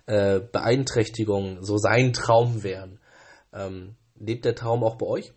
[0.07, 2.99] äh, Beeinträchtigungen, so sein Traum wären.
[3.53, 5.33] Ähm, lebt der Traum auch bei euch?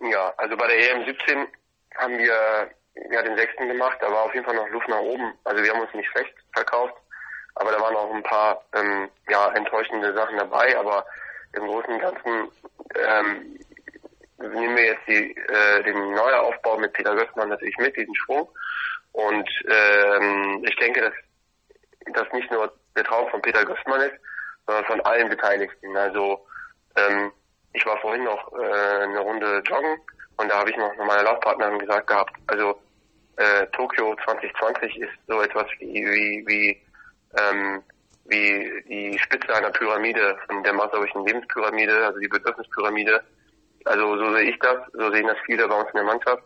[0.00, 1.46] Ja, also bei der EM 17
[1.96, 2.70] haben wir
[3.10, 5.32] ja den sechsten gemacht, da war auf jeden Fall noch Luft nach oben.
[5.44, 6.94] Also wir haben uns nicht schlecht verkauft,
[7.56, 11.06] aber da waren auch ein paar ähm, ja, enttäuschende Sachen dabei, aber
[11.54, 12.48] im Großen und Ganzen
[12.94, 13.58] ähm,
[14.38, 18.48] nehmen wir jetzt die, äh, den Neuaufbau mit Peter Gößmann natürlich mit, diesen Schwung.
[19.12, 21.14] Und ähm, ich denke, dass
[22.14, 24.14] das nicht nur der Traum von Peter Gößmann ist,
[24.66, 25.96] sondern von allen Beteiligten.
[25.96, 26.46] Also
[26.96, 27.32] ähm,
[27.72, 29.98] ich war vorhin noch äh, eine Runde joggen
[30.36, 32.80] und da habe ich noch meiner Laufpartnerin gesagt gehabt, also
[33.36, 36.82] äh, Tokio 2020 ist so etwas wie, wie, wie,
[37.38, 37.82] ähm,
[38.26, 43.22] wie die Spitze einer Pyramide, von der maßerischen Lebenspyramide, also die Bedürfnispyramide.
[43.84, 46.42] Also so sehe ich das, so sehen das viele bei uns in der Mannschaft.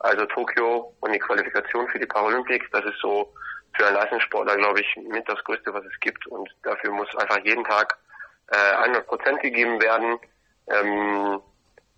[0.00, 3.32] Also Tokio und die Qualifikation für die Paralympics, das ist so
[3.76, 6.26] für einen Leistungssportler, glaube ich, mit das Größte, was es gibt.
[6.26, 7.96] Und dafür muss einfach jeden Tag
[8.50, 10.18] äh, 100 Prozent gegeben werden.
[10.68, 11.40] Ähm,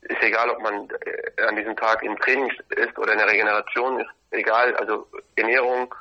[0.03, 4.01] ist egal, ob man äh, an diesem Tag im Training ist oder in der Regeneration
[4.01, 5.95] ist, egal, also Ernährung,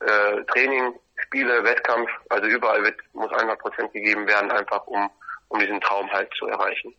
[0.00, 5.10] äh, Training, Spiele, Wettkampf, also überall wird, muss 100 Prozent gegeben werden, einfach um,
[5.48, 6.94] um diesen Traum halt zu erreichen.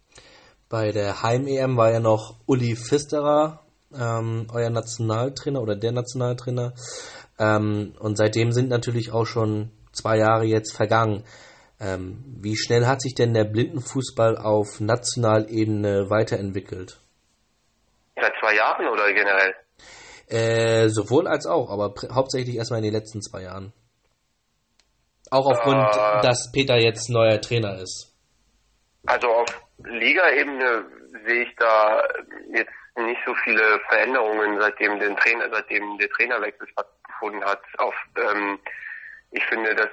[0.72, 3.60] Bei der Heim-EM war ja noch Uli Pfisterer,
[3.94, 6.74] ähm, euer Nationaltrainer oder der Nationaltrainer.
[7.38, 11.26] Ähm, und seitdem sind natürlich auch schon zwei Jahre jetzt vergangen.
[11.78, 17.02] Ähm, wie schnell hat sich denn der Blindenfußball auf Nationalebene weiterentwickelt?
[18.16, 19.54] Seit zwei Jahren oder generell?
[20.28, 23.74] Äh, sowohl als auch, aber hauptsächlich erstmal in den letzten zwei Jahren.
[25.32, 28.14] Auch aufgrund, äh, dass Peter jetzt neuer Trainer ist.
[29.06, 30.86] Also auf Liga-Ebene
[31.26, 32.04] sehe ich da
[32.54, 37.62] jetzt nicht so viele Veränderungen, seitdem den Trainer, seitdem der Trainerwechsel stattgefunden hat.
[37.78, 38.60] Auf, ähm,
[39.32, 39.90] ich finde, dass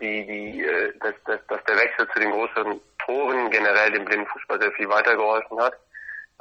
[0.00, 4.60] die, die, äh, dass, dass, dass der Wechsel zu den großen Toren generell dem Blindenfußball
[4.60, 5.74] sehr viel weitergeholfen hat.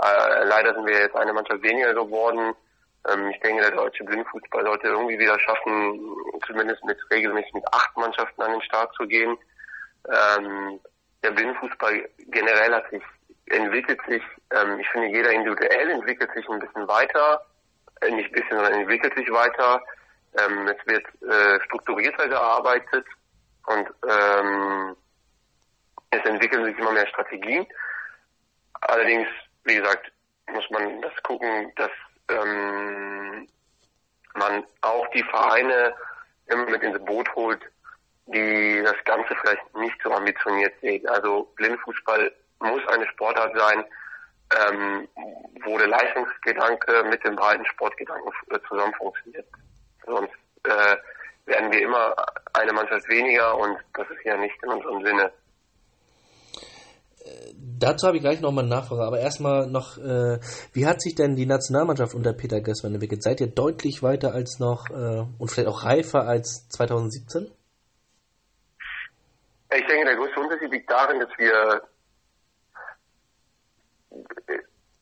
[0.01, 2.53] Äh, leider sind wir jetzt eine Mannschaft weniger geworden.
[3.09, 7.95] Ähm, ich denke, der deutsche Blindfußball sollte irgendwie wieder schaffen, zumindest mit regelmäßig mit acht
[7.97, 9.37] Mannschaften an den Start zu gehen.
[10.07, 10.79] Ähm,
[11.23, 13.03] der Blindfußball generell hat sich
[13.49, 17.45] entwickelt sich, ähm, ich finde, jeder individuell entwickelt sich ein bisschen weiter,
[18.01, 19.81] äh, nicht ein bisschen, sondern entwickelt sich weiter.
[20.37, 23.05] Ähm, es wird äh, strukturierter gearbeitet
[23.65, 24.95] und ähm,
[26.11, 27.65] es entwickeln sich immer mehr Strategien.
[28.81, 29.27] Allerdings,
[29.63, 30.11] wie gesagt,
[30.51, 31.91] muss man das gucken, dass
[32.29, 33.47] ähm,
[34.35, 35.93] man auch die Vereine
[36.47, 37.61] immer mit ins Boot holt,
[38.27, 41.07] die das Ganze vielleicht nicht so ambitioniert sehen.
[41.07, 43.85] Also Blindfußball muss eine Sportart sein,
[44.55, 45.07] ähm,
[45.63, 49.47] wo der Leistungsgedanke mit dem breiten Sportgedanken äh, zusammen funktioniert.
[50.05, 50.95] Sonst äh,
[51.45, 52.15] werden wir immer
[52.53, 55.31] eine Mannschaft weniger und das ist ja nicht in unserem Sinne.
[57.79, 60.39] Dazu habe ich gleich nochmal eine Nachfrage, aber erstmal noch, äh,
[60.73, 63.21] wie hat sich denn die Nationalmannschaft unter Peter Gößmann entwickelt?
[63.21, 67.51] Seid ihr deutlich weiter als noch äh, und vielleicht auch reifer als 2017?
[69.75, 71.81] Ich denke, der größte Unterschied liegt darin, dass wir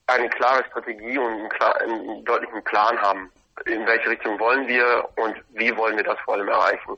[0.08, 3.32] eine klare Strategie und einen, klar, einen deutlichen Plan haben.
[3.66, 6.98] In welche Richtung wollen wir und wie wollen wir das vor allem erreichen?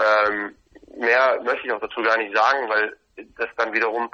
[0.00, 0.54] Ähm,
[0.96, 2.96] mehr möchte ich auch dazu gar nicht sagen, weil
[3.36, 4.08] das dann wiederum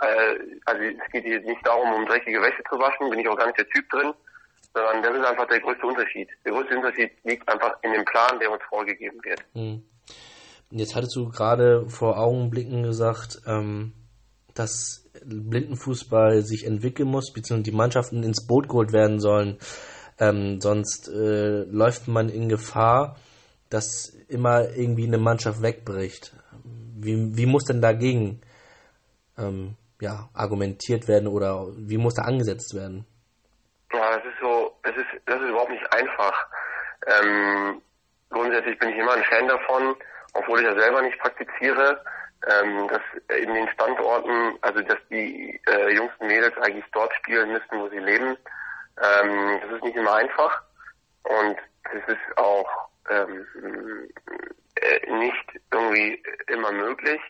[0.00, 3.36] äh, also es geht hier nicht darum, um dreckige Wäsche zu waschen, bin ich auch
[3.36, 4.12] gar nicht der Typ drin,
[4.74, 6.28] sondern das ist einfach der größte Unterschied.
[6.44, 9.44] Der größte Unterschied liegt einfach in dem Plan, der uns vorgegeben wird.
[9.54, 9.82] Hm.
[10.74, 13.92] Jetzt hattest du gerade vor Augenblicken gesagt, ähm,
[14.54, 19.58] dass Blindenfußball sich entwickeln muss, beziehungsweise die Mannschaften ins Boot geholt werden sollen.
[20.18, 23.16] Ähm, sonst äh, läuft man in Gefahr,
[23.68, 26.32] dass immer irgendwie eine Mannschaft wegbricht.
[26.64, 28.40] Wie, wie muss denn dagegen
[29.38, 33.06] ähm, ja, argumentiert werden oder wie muss da angesetzt werden?
[33.92, 36.46] Ja, das ist so, das ist, das ist überhaupt nicht einfach.
[37.06, 37.82] Ähm,
[38.30, 39.96] grundsätzlich bin ich immer ein Fan davon,
[40.32, 42.04] obwohl ich das selber nicht praktiziere,
[42.48, 43.02] ähm, dass
[43.38, 47.88] in den Standorten, also dass die äh, Jungs und Mädels eigentlich dort spielen müssten, wo
[47.88, 48.36] sie leben.
[49.00, 50.62] Ähm, das ist nicht immer einfach
[51.22, 53.46] und das ist auch ähm,
[54.76, 57.20] äh, nicht irgendwie immer möglich.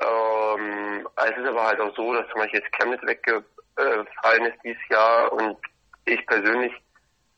[0.00, 4.62] Äh, Ähm, es ist aber halt auch so, dass zum Beispiel jetzt Chemnitz weggefallen ist
[4.64, 5.56] dieses Jahr und
[6.04, 6.72] ich persönlich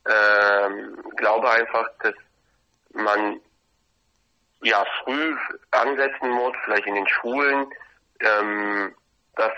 [0.07, 2.14] ähm, glaube einfach, dass
[2.92, 3.40] man
[4.62, 5.36] ja früh
[5.70, 7.66] ansetzen muss, vielleicht in den Schulen,
[8.20, 8.94] ähm,
[9.36, 9.52] dass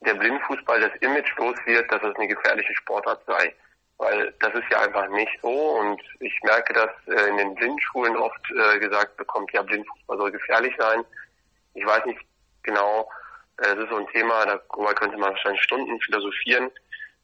[0.00, 3.54] der Blindfußball das Image los wird, dass es eine gefährliche Sportart sei.
[3.96, 8.16] Weil das ist ja einfach nicht so und ich merke, dass äh, in den Blindschulen
[8.16, 11.04] oft äh, gesagt bekommt, ja, Blindfußball soll gefährlich sein.
[11.74, 12.20] Ich weiß nicht
[12.64, 13.08] genau,
[13.58, 16.70] äh, es ist so ein Thema, darüber könnte man wahrscheinlich Stunden philosophieren,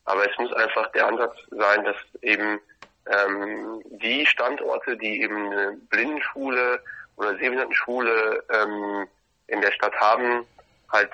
[0.05, 2.61] aber es muss einfach der Ansatz sein, dass eben
[3.07, 6.83] ähm, die Standorte, die eben eine Blindenschule
[7.17, 9.07] oder Sehbehindertenschule ähm,
[9.47, 10.47] in der Stadt haben,
[10.91, 11.11] halt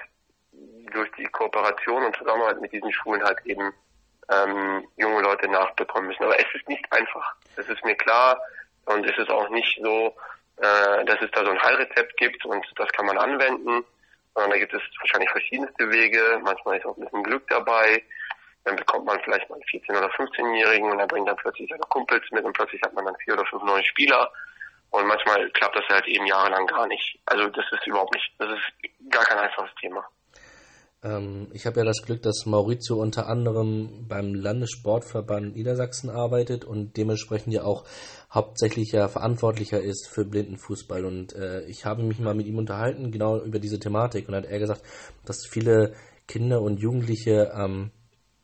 [0.93, 3.73] durch die Kooperation und Zusammenarbeit mit diesen Schulen halt eben
[4.31, 6.25] ähm, junge Leute nachbekommen müssen.
[6.25, 7.35] Aber es ist nicht einfach.
[7.57, 8.41] Das ist mir klar
[8.87, 10.15] und es ist auch nicht so,
[10.59, 13.85] äh, dass es da so ein Heilrezept gibt und das kann man anwenden,
[14.35, 16.41] sondern da gibt es wahrscheinlich verschiedenste Wege.
[16.43, 18.03] Manchmal ist auch ein bisschen Glück dabei.
[18.67, 21.87] Dann bekommt man vielleicht mal einen 14- oder 15-Jährigen und er bringt dann plötzlich seine
[21.89, 24.31] Kumpels mit und plötzlich hat man dann vier oder fünf neue Spieler.
[24.91, 27.19] Und manchmal klappt das halt eben jahrelang gar nicht.
[27.27, 30.05] Also das ist überhaupt nicht, das ist gar kein einfaches Thema.
[31.05, 36.97] Ähm, ich habe ja das Glück, dass Maurizio unter anderem beim Landessportverband Niedersachsen arbeitet und
[36.97, 37.85] dementsprechend ja auch
[38.33, 41.05] hauptsächlicher Verantwortlicher ist für Blindenfußball.
[41.05, 44.29] Und äh, ich habe mich mal mit ihm unterhalten, genau über diese Thematik.
[44.29, 44.83] Und hat er gesagt,
[45.25, 45.95] dass viele
[46.27, 47.93] Kinder und Jugendliche, ähm,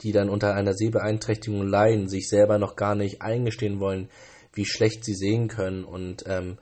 [0.03, 4.09] die dann unter einer Sehbeeinträchtigung leiden, sich selber noch gar nicht eingestehen wollen,
[4.53, 6.59] wie schlecht sie sehen können und ähm,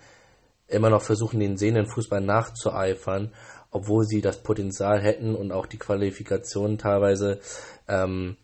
[0.68, 3.32] immer noch versuchen, den sehenden Fußball nachzueifern
[3.70, 7.40] obwohl sie das Potenzial hätten und auch die Qualifikation teilweise
[7.88, 8.36] ähm,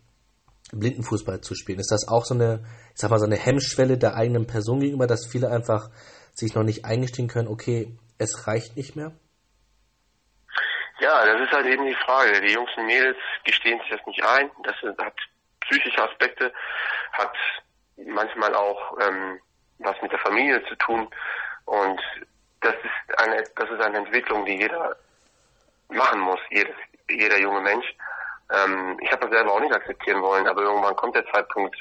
[0.71, 1.79] Blindenfußball zu spielen.
[1.79, 5.07] Ist das auch so eine, ich sag mal, so eine Hemmschwelle der eigenen Person gegenüber,
[5.07, 5.89] dass viele einfach
[6.33, 9.11] sich noch nicht eingestehen können, okay, es reicht nicht mehr?
[10.99, 12.41] Ja, das ist halt eben die Frage.
[12.41, 14.49] Die Jungs und Mädels gestehen sich das nicht ein.
[14.63, 15.13] Das hat
[15.61, 16.51] psychische Aspekte,
[17.13, 17.35] hat
[17.97, 19.39] manchmal auch ähm,
[19.79, 21.07] was mit der Familie zu tun.
[21.65, 22.01] Und
[22.61, 24.95] das ist eine, das ist eine Entwicklung, die jeder
[25.89, 26.75] machen muss, jedes,
[27.09, 27.85] jeder junge Mensch.
[28.51, 31.75] Ähm, ich habe das selber auch nicht akzeptieren wollen, aber irgendwann kommt der Zeitpunkt,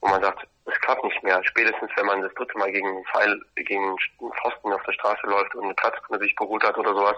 [0.00, 1.42] wo man sagt, es klappt nicht mehr.
[1.44, 5.26] Spätestens, wenn man das dritte Mal gegen einen Pfeil, gegen einen Pfosten auf der Straße
[5.26, 7.16] läuft und eine Platzkunde sich geholt hat oder sowas,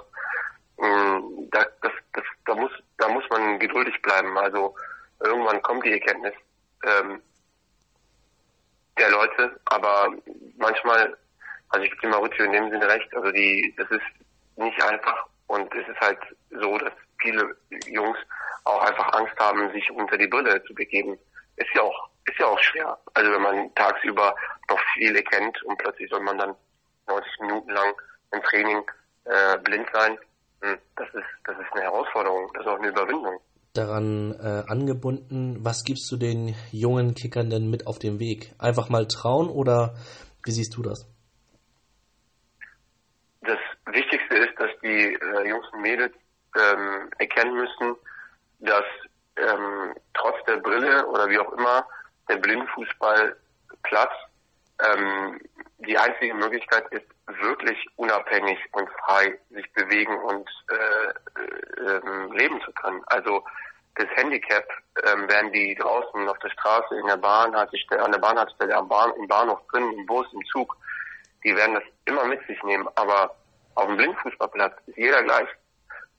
[0.77, 4.37] da, das, das, da muss, da muss man geduldig bleiben.
[4.39, 4.75] Also
[5.21, 6.35] irgendwann kommt die Erkenntnis
[6.85, 7.23] ähm,
[8.99, 10.13] der Leute, aber
[10.57, 11.17] manchmal,
[11.71, 14.03] also ich gebe Maurizio in dem Sinne recht, also die, das ist
[14.57, 16.19] nicht einfach und es ist halt
[16.51, 17.57] so, dass viele
[17.87, 18.19] Jungs
[18.65, 21.19] auch einfach Angst haben, sich unter die Brille zu begeben.
[21.57, 22.99] Ist ja auch, ist ja auch schwer.
[23.15, 24.35] Also wenn man tagsüber
[24.69, 26.55] noch viele kennt und plötzlich soll man dann
[27.09, 27.95] 90 Minuten lang
[28.33, 28.83] im Training
[29.25, 30.19] äh, blind sein,
[30.97, 33.41] das ist, das ist eine Herausforderung, das ist auch eine Überwindung.
[33.73, 38.53] Daran äh, angebunden, was gibst du den jungen Kickern denn mit auf den Weg?
[38.59, 39.95] Einfach mal trauen oder
[40.45, 41.09] wie siehst du das?
[44.85, 46.15] die äh, Jungs und Mädels
[46.57, 47.97] ähm, erkennen müssen,
[48.61, 48.85] dass
[49.37, 51.87] ähm, trotz der Brille oder wie auch immer
[52.29, 54.13] der Blindenfußballplatz
[54.79, 55.41] ähm,
[55.79, 62.73] die einzige Möglichkeit ist, wirklich unabhängig und frei sich bewegen und äh, äh, leben zu
[62.73, 63.03] können.
[63.07, 63.45] Also
[63.97, 64.67] das Handicap
[65.07, 69.13] ähm, werden die draußen auf der Straße, in der Bahn, an der Bahnhaltestelle, am Bahn,
[69.17, 70.77] im Bahnhof drin, im Bus, im Zug,
[71.45, 72.89] die werden das immer mit sich nehmen.
[72.97, 73.37] Aber
[73.75, 75.49] auf dem Blindfußballplatz ist jeder gleich.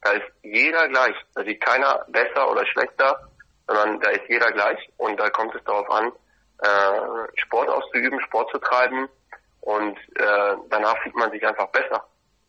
[0.02, 1.16] Da ist jeder gleich.
[1.34, 3.28] Da sieht keiner besser oder schlechter,
[3.68, 4.78] sondern da ist jeder gleich.
[4.98, 6.12] Und da kommt es darauf an,
[6.62, 9.10] äh, Sport auszuüben, Sport zu treiben.
[9.66, 12.06] Und äh, danach fühlt man sich einfach besser.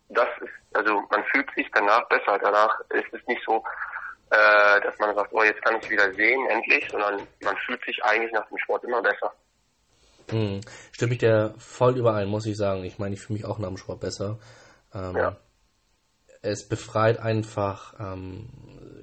[0.09, 2.37] Das ist, also man fühlt sich danach besser.
[2.39, 3.63] Danach ist es nicht so,
[4.29, 7.97] äh, dass man sagt, oh, jetzt kann ich wieder sehen, endlich, sondern man fühlt sich
[8.03, 9.33] eigentlich nach dem Sport immer besser.
[10.29, 10.61] Hm.
[10.91, 12.83] Stimme ich dir voll überein, muss ich sagen.
[12.83, 14.37] Ich meine, ich fühle mich auch nach dem Sport besser.
[14.93, 15.37] Ähm, ja.
[16.43, 18.49] Es befreit einfach, ähm,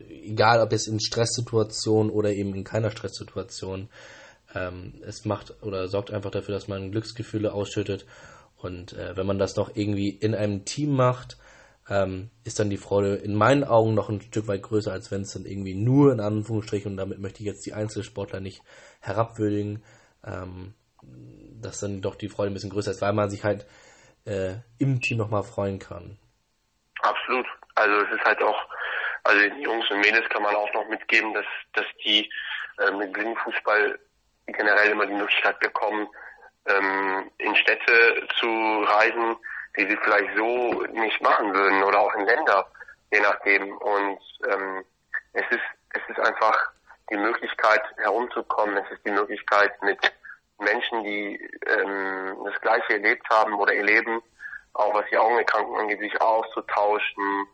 [0.09, 3.90] egal ob es in Stresssituationen oder eben in keiner Stresssituation,
[4.55, 8.07] ähm, es macht oder sorgt einfach dafür, dass man Glücksgefühle ausschüttet.
[8.57, 11.37] Und äh, wenn man das noch irgendwie in einem Team macht,
[11.88, 15.23] ähm, ist dann die Freude in meinen Augen noch ein Stück weit größer, als wenn
[15.23, 18.63] es dann irgendwie nur in Anführungsstrichen, und damit möchte ich jetzt die Einzelsportler nicht
[19.00, 19.83] herabwürdigen,
[20.25, 20.75] ähm,
[21.61, 23.67] dass dann doch die Freude ein bisschen größer ist, weil man sich halt
[24.25, 26.19] äh, im Team nochmal freuen kann.
[27.00, 27.46] Absolut.
[27.75, 28.57] Also es ist halt auch,
[29.25, 32.31] also den Jungs und Mädels kann man auch noch mitgeben, dass, dass die
[32.79, 33.98] äh, mit Blindenfußball
[34.47, 36.09] generell immer die Möglichkeit bekommen,
[36.67, 38.47] ähm, in Städte zu
[38.87, 39.37] reisen,
[39.77, 42.67] die sie vielleicht so nicht machen würden oder auch in Länder,
[43.13, 43.77] je nachdem.
[43.79, 44.85] Und ähm,
[45.33, 45.63] es ist
[45.95, 46.73] es ist einfach
[47.11, 48.77] die Möglichkeit herumzukommen.
[48.77, 49.99] Es ist die Möglichkeit mit
[50.59, 51.37] Menschen, die
[51.67, 54.21] ähm, das Gleiche erlebt haben oder erleben,
[54.75, 57.47] auch was die Augenerkrankungen angeht, sich auszutauschen,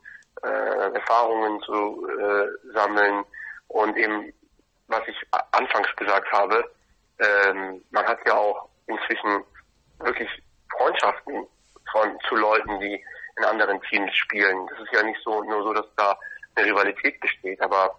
[0.43, 3.25] äh, Erfahrungen zu äh, sammeln
[3.69, 4.33] und eben,
[4.89, 5.17] was ich
[5.53, 6.71] anfangs gesagt habe,
[7.21, 9.45] ähm, man hat ja auch inzwischen
[9.99, 10.29] wirklich
[10.77, 11.47] Freundschaften
[11.93, 13.05] von zu Leuten, die
[13.39, 14.67] in anderen Teams spielen.
[14.69, 16.19] Das ist ja nicht so nur so, dass da
[16.55, 17.99] eine Rivalität besteht, aber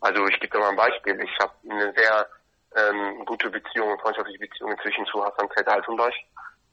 [0.00, 1.18] also ich gebe da mal ein Beispiel.
[1.20, 2.28] Ich habe eine sehr
[2.76, 6.12] ähm, gute Beziehung, freundschaftliche Beziehung inzwischen zu Hassan Zed Altenbach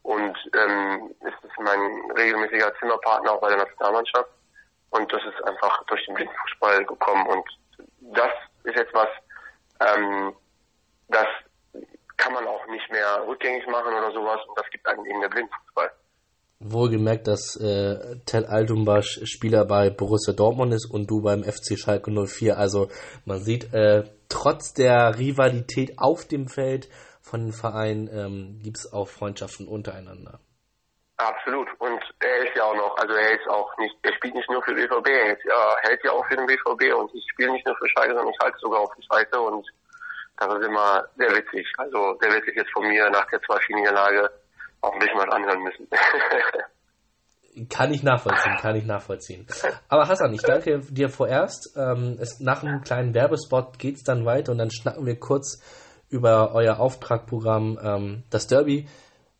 [0.04, 4.30] und ähm, ist mein regelmäßiger Zimmerpartner auch bei der Nationalmannschaft
[4.90, 7.46] und das ist einfach durch den Blindenfußball gekommen und
[8.14, 8.32] das
[8.64, 9.08] ist jetzt was,
[9.80, 10.36] ähm,
[11.08, 11.28] das
[12.18, 15.30] kann man auch nicht mehr rückgängig machen oder sowas und das gibt einem eben der
[15.30, 15.92] Blindfußball.
[16.60, 22.10] Wohlgemerkt, dass äh, Ted Altumbasch Spieler bei Borussia Dortmund ist und du beim FC Schalke
[22.12, 22.58] 04.
[22.58, 22.88] Also
[23.26, 26.88] man sieht, äh, trotz der Rivalität auf dem Feld
[27.22, 30.40] von den Vereinen ähm, gibt es auch Freundschaften untereinander.
[31.18, 31.68] Absolut.
[31.80, 34.64] Und er ist ja auch noch, also er ist auch nicht, er spielt nicht nur
[34.64, 37.52] für den BVB, er ist, ja, hält ja auch für den BVB und ich spiele
[37.52, 39.66] nicht nur für Schalke, sondern ich halte sogar auf die Seite und
[40.48, 41.68] das ist immer sehr witzig.
[41.78, 43.60] Also der wird sich jetzt von mir nach der zwei
[43.92, 44.30] Lage
[44.82, 45.88] auch ein bisschen was anhören müssen.
[47.70, 49.46] Kann ich nachvollziehen, kann ich nachvollziehen.
[49.88, 51.78] Aber Hassan, ich danke dir vorerst.
[51.78, 55.62] Ähm, es, nach einem kleinen Werbespot geht es dann weiter und dann schnacken wir kurz
[56.10, 57.80] über euer Auftragprogramm.
[57.80, 58.88] Ähm, das Derby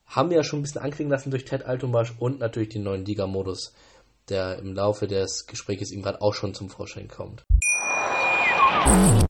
[0.06, 3.04] haben wir ja schon ein bisschen anklingen lassen durch Ted Altumbasch und natürlich den neuen
[3.04, 3.74] Liga-Modus,
[4.30, 7.44] der im Laufe des Gesprächs ihm gerade auch schon zum Vorschein kommt.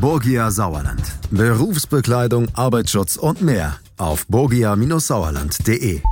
[0.00, 1.02] Borgia Sauerland.
[1.30, 6.02] Berufsbekleidung, Arbeitsschutz und mehr auf borgia-sauerland.de.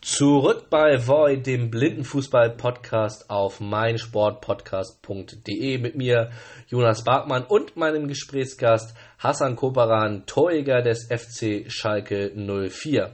[0.00, 6.30] Zurück bei Void, dem Blindenfußball-Podcast auf meinsportpodcast.de mit mir,
[6.68, 13.10] Jonas Barkmann und meinem Gesprächsgast Hassan Koparan, Torjäger des FC Schalke 04.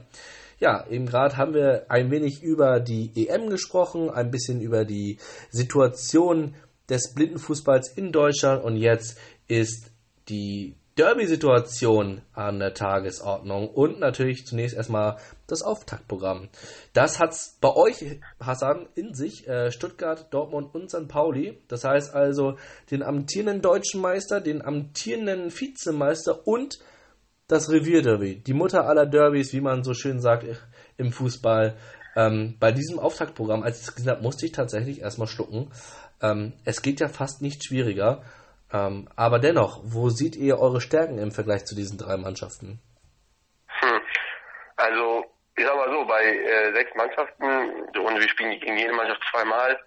[0.59, 5.17] Ja, eben gerade haben wir ein wenig über die EM gesprochen, ein bisschen über die
[5.49, 6.55] Situation
[6.87, 9.91] des Blindenfußballs in Deutschland und jetzt ist
[10.29, 16.47] die Derby-Situation an der Tagesordnung und natürlich zunächst erstmal das Auftaktprogramm.
[16.93, 21.09] Das hat's bei euch, Hassan, in sich, äh, Stuttgart, Dortmund und St.
[21.09, 21.61] Pauli.
[21.67, 22.57] Das heißt also
[22.91, 26.79] den amtierenden deutschen Meister, den amtierenden Vizemeister und
[27.47, 30.45] das Revierderby, die Mutter aller Derbys, wie man so schön sagt
[30.97, 31.75] im Fußball.
[32.15, 35.71] Ähm, bei diesem Auftaktprogramm, als ich es gesehen habe, musste ich tatsächlich erstmal schlucken.
[36.21, 38.23] Ähm, es geht ja fast nicht schwieriger.
[38.73, 42.79] Ähm, aber dennoch, wo seht ihr eure Stärken im Vergleich zu diesen drei Mannschaften?
[43.67, 44.01] Hm.
[44.77, 49.21] Also, ich sag mal so, bei äh, sechs Mannschaften und wir spielen gegen jede Mannschaft
[49.31, 49.79] zweimal.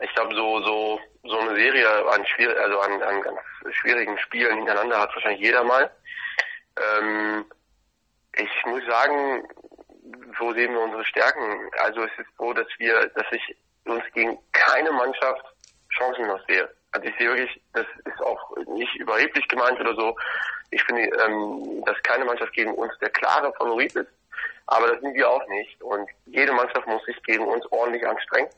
[0.00, 3.38] Ich glaube, so, so, so eine Serie an, schwier also an, an ganz
[3.70, 5.90] schwierigen Spielen hintereinander hat wahrscheinlich jeder mal.
[6.76, 7.44] Ähm,
[8.36, 9.46] ich muss sagen,
[10.38, 11.70] wo sehen wir unsere Stärken?
[11.82, 15.44] Also es ist so, dass wir, dass ich uns gegen keine Mannschaft
[15.90, 16.68] chancenlos sehe.
[16.92, 20.14] Also ich sehe wirklich, das ist auch nicht überheblich gemeint oder so.
[20.70, 24.10] Ich finde, ähm, dass keine Mannschaft gegen uns der klare Favorit ist.
[24.66, 25.82] Aber das sind wir auch nicht.
[25.82, 28.50] Und jede Mannschaft muss sich gegen uns ordentlich anstrengen.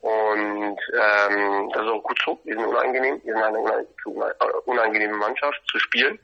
[0.00, 2.40] Und ähm, das ist auch gut so.
[2.44, 3.20] Wir sind unangenehm.
[3.22, 3.86] Wir sind eine
[4.64, 6.18] unangenehme Mannschaft zu spielen.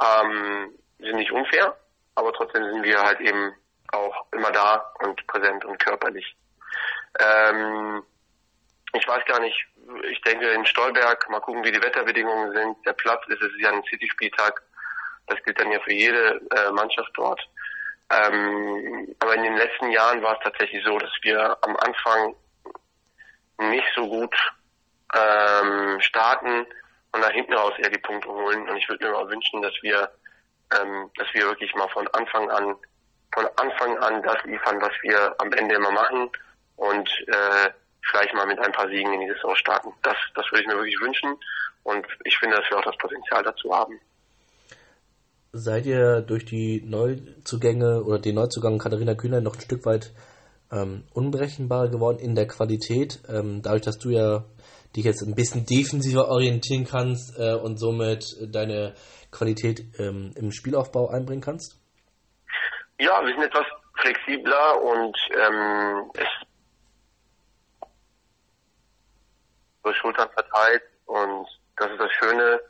[0.00, 1.76] Ähm, wir sind nicht unfair,
[2.14, 3.54] aber trotzdem sind wir halt eben
[3.92, 6.34] auch immer da und präsent und körperlich.
[7.20, 8.02] Ähm,
[8.94, 9.56] ich weiß gar nicht,
[10.10, 12.76] ich denke in Stolberg, mal gucken, wie die Wetterbedingungen sind.
[12.86, 14.62] Der Platz ist, es ist ja ein City-Spieltag.
[15.28, 17.40] Das gilt dann ja für jede äh, Mannschaft dort.
[18.10, 22.34] Ähm, aber in den letzten Jahren war es tatsächlich so, dass wir am Anfang
[23.58, 24.34] nicht so gut
[25.14, 26.66] ähm, starten
[27.12, 28.68] und nach hinten raus eher die Punkte holen.
[28.68, 30.10] Und ich würde mir mal wünschen, dass wir,
[30.78, 32.76] ähm, dass wir wirklich mal von Anfang an,
[33.32, 36.30] von Anfang an das liefern, was wir am Ende immer machen
[36.76, 37.70] und äh,
[38.10, 39.92] vielleicht mal mit ein paar Siegen in die Saison starten.
[40.02, 41.36] Das, das würde ich mir wirklich wünschen
[41.82, 44.00] und ich finde, dass wir auch das Potenzial dazu haben.
[45.52, 50.12] Seid ihr durch die Neuzugänge oder den Neuzugang Katharina Kühner noch ein Stück weit
[50.70, 53.20] ähm, unberechenbar geworden in der Qualität?
[53.28, 54.44] Ähm, dadurch, dass du ja
[54.96, 58.94] dich jetzt ein bisschen defensiver orientieren kannst äh, und somit deine
[59.30, 61.78] Qualität ähm, im Spielaufbau einbringen kannst?
[62.98, 63.66] Ja, wir sind etwas
[64.00, 66.28] flexibler und ähm, es
[69.82, 72.60] über Schultern verteilt und das ist das Schöne.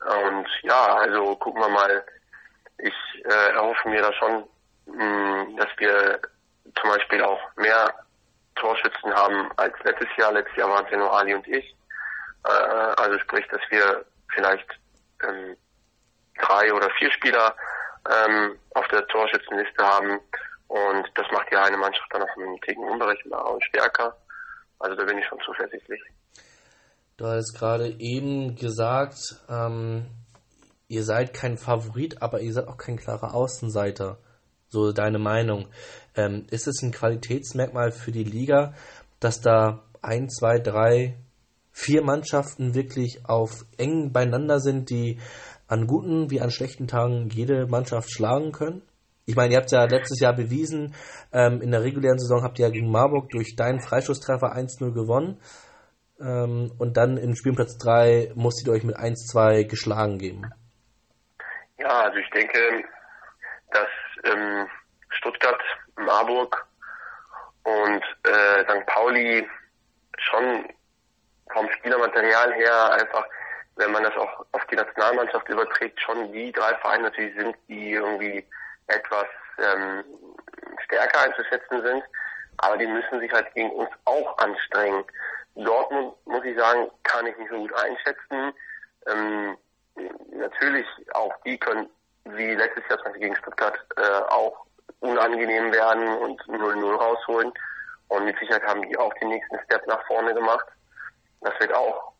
[0.00, 2.04] Und ja, also gucken wir mal,
[2.78, 2.94] ich
[3.24, 4.48] äh, erhoffe mir da schon,
[4.86, 6.20] mh, dass wir
[6.80, 7.94] zum Beispiel auch mehr
[8.56, 10.32] Torschützen haben als letztes Jahr.
[10.32, 11.74] Letztes Jahr waren es ja nur Ali und ich.
[12.44, 14.68] Äh, also sprich, dass wir vielleicht
[15.22, 15.56] ähm,
[16.38, 17.54] drei oder vier Spieler
[18.10, 20.20] ähm, auf der Torschützenliste haben.
[20.68, 24.16] Und das macht ja eine Mannschaft dann auch einen Ticken unberechenbarer und stärker.
[24.80, 26.02] Also da bin ich schon zuversichtlich.
[27.16, 30.06] Du hast gerade eben gesagt, ähm,
[30.88, 34.18] ihr seid kein Favorit, aber ihr seid auch kein klarer Außenseiter.
[34.68, 35.68] So deine Meinung.
[36.16, 38.74] Ähm, ist es ein Qualitätsmerkmal für die Liga,
[39.20, 41.16] dass da ein, zwei, drei,
[41.70, 45.20] vier Mannschaften wirklich auf eng beieinander sind, die
[45.68, 48.82] an guten wie an schlechten Tagen jede Mannschaft schlagen können?
[49.24, 50.94] Ich meine, ihr habt ja letztes Jahr bewiesen,
[51.32, 55.38] ähm, in der regulären Saison habt ihr ja gegen Marburg durch deinen Freischusstreffer 1-0 gewonnen.
[56.24, 60.50] Ähm, und dann in Spielplatz 3 musstet ihr euch mit 1-2 geschlagen geben.
[61.78, 62.84] Ja, also ich denke,
[63.70, 63.88] dass
[64.24, 64.66] ähm,
[65.10, 65.60] Stuttgart,
[65.96, 66.66] Marburg
[67.64, 68.86] und äh, St.
[68.86, 69.46] Pauli
[70.18, 70.68] schon
[71.52, 73.26] vom Spielermaterial her einfach,
[73.76, 77.92] wenn man das auch auf die Nationalmannschaft überträgt, schon die drei Vereine natürlich sind, die
[77.92, 78.46] irgendwie
[78.86, 79.26] etwas
[79.58, 80.04] ähm,
[80.84, 82.02] stärker einzuschätzen sind.
[82.58, 85.04] Aber die müssen sich halt gegen uns auch anstrengen.
[85.54, 88.52] Dortmund, muss ich sagen, kann ich nicht so gut einschätzen.
[89.06, 89.56] Ähm,
[90.32, 91.88] natürlich auch die können,
[92.24, 94.66] wie letztes Jahr zum Beispiel gegen Stuttgart, äh, auch
[95.00, 97.52] unangenehm werden und 0-0 rausholen.
[98.08, 100.66] Und mit Sicherheit haben die auch den nächsten Step nach vorne gemacht.
[101.40, 102.12] Das wird auch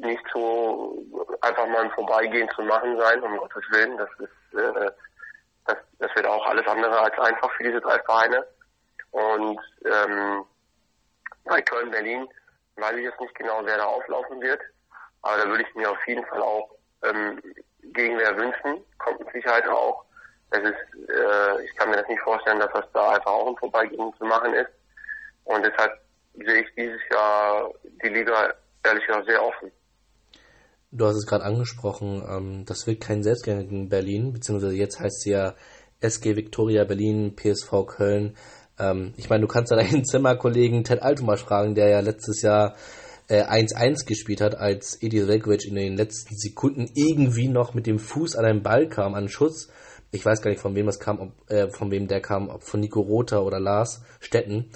[0.00, 0.98] nicht so
[1.40, 3.96] einfach mal ein Vorbeigehen zu machen sein, um Gottes Willen.
[3.96, 4.90] Das ist, äh,
[5.66, 8.46] das, das wird auch alles andere als einfach für diese drei Vereine.
[9.10, 10.44] Und ähm,
[11.44, 12.28] bei Köln, Berlin
[12.76, 14.60] weiß ich jetzt nicht genau, wer da auflaufen wird.
[15.22, 16.70] Aber da würde ich mir auf jeden Fall auch
[17.02, 17.40] ähm,
[17.94, 18.84] Gegenwehr wünschen.
[18.98, 20.04] Kommt mit Sicherheit auch.
[20.50, 23.56] Es ist, äh, ich kann mir das nicht vorstellen, dass das da einfach auch ein
[23.56, 24.70] Vorbeigehen zu machen ist.
[25.44, 25.92] Und deshalb
[26.34, 27.70] sehe ich dieses Jahr
[28.02, 28.54] die Liga
[28.84, 29.70] ehrlich gesagt sehr offen.
[30.90, 35.22] Du hast es gerade angesprochen, ähm, das wird kein Selbstgänger gegen Berlin, beziehungsweise jetzt heißt
[35.22, 35.54] sie ja
[36.00, 38.36] SG Victoria Berlin, PSV Köln.
[38.78, 42.74] Ähm, ich meine, du kannst ja deinen Zimmerkollegen Ted Altomarsch fragen, der ja letztes Jahr
[43.28, 47.98] 1-1 äh, gespielt hat, als Edi Velkovic in den letzten Sekunden irgendwie noch mit dem
[47.98, 49.68] Fuß an einen Ball kam, an Schutz.
[50.10, 52.64] Ich weiß gar nicht, von wem es kam, ob, äh, von wem der kam, ob
[52.64, 54.70] von Nico Rother oder Lars Stetten,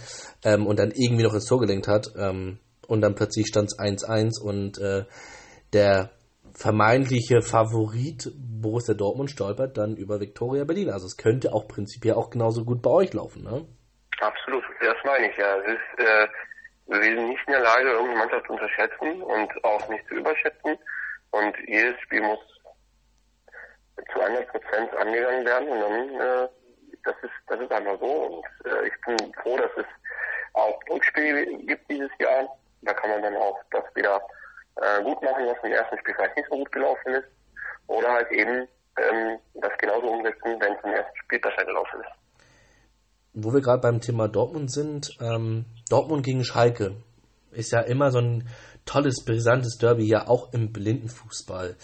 [0.44, 2.12] ähm, und dann irgendwie noch ins Tor gelenkt hat.
[2.16, 5.05] Ähm, und dann plötzlich stand es 1-1 und äh,
[5.72, 6.11] der
[6.53, 10.88] vermeintliche Favorit Borussia Dortmund stolpert dann über Viktoria Berlin.
[10.88, 13.66] Also es könnte auch prinzipiell auch genauso gut bei euch laufen, ne?
[14.20, 15.56] Absolut, das meine ich ja.
[15.58, 16.28] Es ist, äh,
[16.86, 20.78] wir sind nicht in der Lage, irgendeine Mannschaft zu unterschätzen und auch nicht zu überschätzen.
[21.32, 22.38] Und jedes Spiel muss
[24.12, 25.68] zu 100 Prozent angegangen werden.
[25.68, 26.48] Und dann, äh,
[27.04, 28.06] das ist, das ist einfach so.
[28.06, 29.86] Und äh, ich bin froh, dass es
[30.54, 32.48] auch Rückspiele gibt dieses Jahr.
[32.82, 34.22] Da kann man dann auch das wieder
[34.76, 37.28] äh, gut machen, was im ersten Spiel vielleicht nicht so gut gelaufen ist.
[37.88, 42.25] Oder halt eben ähm, das genauso umsetzen, wenn es im ersten Spiel besser gelaufen ist.
[43.39, 46.97] Wo wir gerade beim Thema Dortmund sind, ähm, Dortmund gegen Schalke
[47.53, 48.49] ist ja immer so ein
[48.87, 51.76] tolles, brisantes Derby, ja auch im Blindenfußball.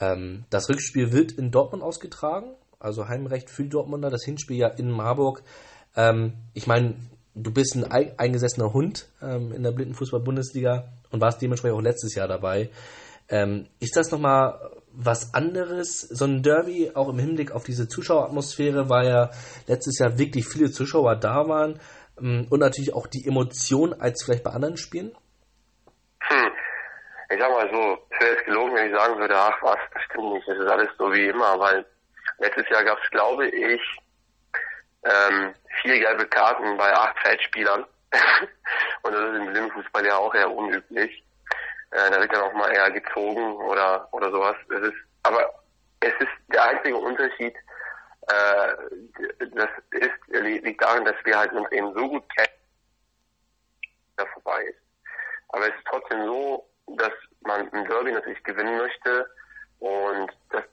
[0.00, 4.68] Ähm, das Rückspiel wird in Dortmund ausgetragen, also Heimrecht für die Dortmunder, das Hinspiel ja
[4.68, 5.42] in Marburg.
[5.96, 6.94] Ähm, ich meine,
[7.34, 12.28] du bist ein eingesessener Hund ähm, in der Blindenfußball-Bundesliga und warst dementsprechend auch letztes Jahr
[12.28, 12.70] dabei.
[13.28, 16.00] Ähm, ist das nochmal was anderes?
[16.00, 19.30] So ein Derby, auch im Hinblick auf diese Zuschaueratmosphäre, weil ja
[19.66, 21.80] letztes Jahr wirklich viele Zuschauer da waren
[22.20, 25.16] ähm, und natürlich auch die Emotion als vielleicht bei anderen Spielen?
[26.20, 26.52] Hm.
[27.30, 30.02] Ich sag mal so, es wäre jetzt gelogen, wenn ich sagen würde, ach was, das
[30.04, 31.84] stimmt nicht, es ist alles so wie immer, weil
[32.38, 33.80] letztes Jahr gab es, glaube ich,
[35.04, 37.84] ähm, vier gelbe Karten bei acht Feldspielern.
[39.02, 41.23] und das ist im Blindenfußball ja auch eher unüblich.
[41.94, 44.56] Äh, da wird dann auch mal eher gezogen oder oder sowas.
[44.68, 45.48] Es ist, aber
[46.00, 47.54] es ist der einzige Unterschied,
[48.26, 52.58] äh, das ist, liegt darin, dass wir halt uns eben so gut kennen,
[54.16, 54.80] dass vorbei ist.
[55.50, 59.30] Aber es ist trotzdem so, dass man ein Derby natürlich gewinnen möchte
[59.78, 60.64] und dass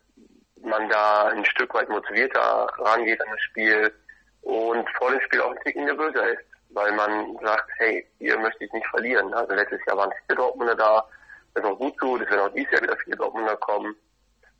[0.64, 3.94] man da ein Stück weit motivierter rangeht an das Spiel
[4.42, 8.66] und vor dem Spiel auch ein Ticken nervöser ist, weil man sagt, hey, hier möchte
[8.66, 9.34] ich nicht verlieren.
[9.34, 11.06] Also letztes Jahr waren viele Dortmunder da,
[11.54, 13.96] das ist auch gut so, es werden auch dieses Jahr wieder viele Dortmunder kommen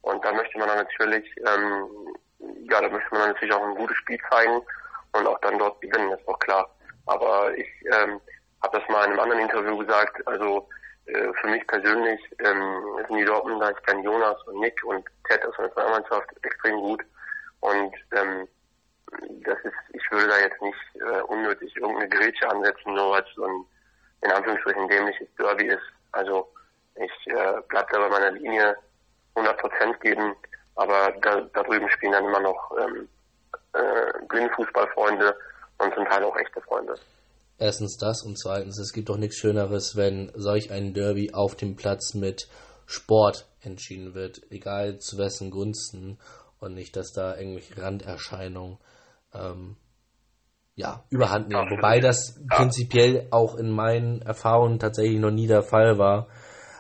[0.02, 2.16] und da möchte man dann natürlich ähm,
[2.70, 4.62] ja, da möchte man natürlich auch ein gutes Spiel zeigen
[5.14, 6.70] und auch dann dort gewinnen, das ist doch klar.
[7.06, 8.20] Aber ich ähm,
[8.62, 10.68] habe das mal in einem anderen Interview gesagt, also
[11.06, 15.46] äh, für mich persönlich ähm, sind die Dortmunder, ich kenne Jonas und Nick und Ted
[15.46, 17.04] aus der Nationalmannschaft extrem gut
[17.62, 18.48] und ähm,
[19.44, 23.36] das ist, ich würde da jetzt nicht äh, unnötig irgendeine Grätsche ansetzen, nur weil es
[23.36, 23.66] so ein
[24.24, 25.82] in Anführungsstrichen dämliches Derby ist.
[26.12, 26.48] Also
[26.96, 28.76] ich äh, bleibe da bei meiner Linie
[29.36, 30.36] 100 Prozent geben
[30.76, 33.08] aber da, da drüben spielen dann immer noch ähm,
[33.74, 35.36] äh, Blindfußballfreunde
[35.80, 36.96] und zum Teil auch echte Freunde.
[37.58, 41.76] Erstens das und zweitens, es gibt doch nichts Schöneres, wenn solch ein Derby auf dem
[41.76, 42.48] Platz mit
[42.88, 46.18] Sport entschieden wird, egal zu wessen Gunsten
[46.60, 48.80] und nicht, dass da irgendwelche Randerscheinungen
[49.34, 49.76] ähm,
[50.76, 51.70] ja, überhand nehmen.
[51.70, 52.58] Wobei das ja.
[52.58, 56.28] prinzipiell auch in meinen Erfahrungen tatsächlich noch nie der Fall war.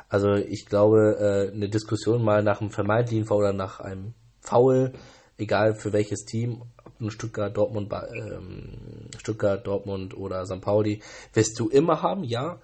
[0.10, 4.94] Also ich glaube, äh, eine Diskussion mal nach einem vermeintlichen Foul oder nach einem Foul,
[5.38, 10.62] egal für welches Team, ob nun Stuttgart, Dortmund, ähm, Stuttgart, Dortmund oder St.
[10.62, 11.02] Pauli,
[11.34, 12.60] wirst du immer haben, ja.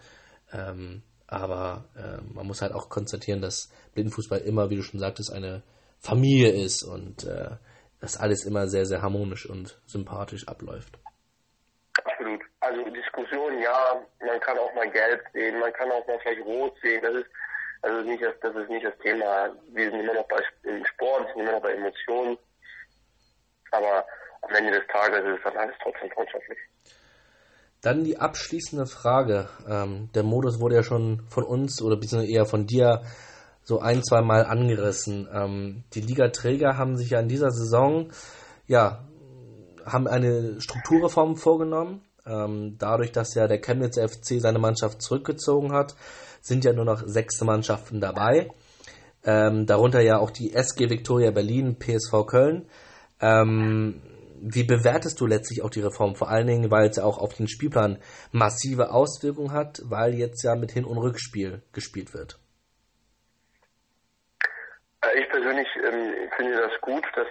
[0.51, 5.31] Ähm, aber äh, man muss halt auch konstatieren, dass Blindenfußball immer, wie du schon sagtest,
[5.31, 5.61] eine
[5.99, 7.51] Familie ist und äh,
[7.99, 10.99] dass alles immer sehr, sehr harmonisch und sympathisch abläuft.
[12.03, 12.41] Absolut.
[12.59, 16.75] Also Diskussion, ja, man kann auch mal gelb sehen, man kann auch mal vielleicht rot
[16.81, 17.01] sehen.
[17.01, 17.29] Das ist,
[17.81, 19.49] also nicht das, das ist nicht das Thema.
[19.71, 22.37] Wir sind immer noch bei im Sport, wir sind immer noch bei Emotionen.
[23.71, 24.05] Aber
[24.41, 26.59] am Ende des Tages ist es dann alles trotzdem freundschaftlich.
[27.81, 29.49] Dann die abschließende Frage.
[29.69, 33.03] Ähm, der Modus wurde ja schon von uns oder beziehungsweise eher von dir
[33.67, 35.27] so ein, zwei Mal angerissen.
[35.29, 38.13] Ähm, die Ligaträger haben sich ja in dieser Saison
[38.65, 39.05] ja
[39.85, 42.01] haben eine Strukturreform vorgenommen.
[42.25, 45.95] Ähm, dadurch, dass ja der Chemnitz FC seine Mannschaft zurückgezogen hat,
[46.41, 48.49] sind ja nur noch sechs Mannschaften dabei.
[49.25, 52.69] Ähm, darunter ja auch die SG Viktoria Berlin, PSV Köln.
[53.19, 54.01] Ähm,
[54.39, 56.15] wie bewertest du letztlich auch die Reform?
[56.15, 57.97] Vor allen Dingen, weil es ja auch auf den Spielplan
[58.31, 62.39] massive Auswirkungen hat, weil jetzt ja mit Hin- und Rückspiel gespielt wird.
[65.15, 67.27] Ich persönlich ähm, finde das gut, dass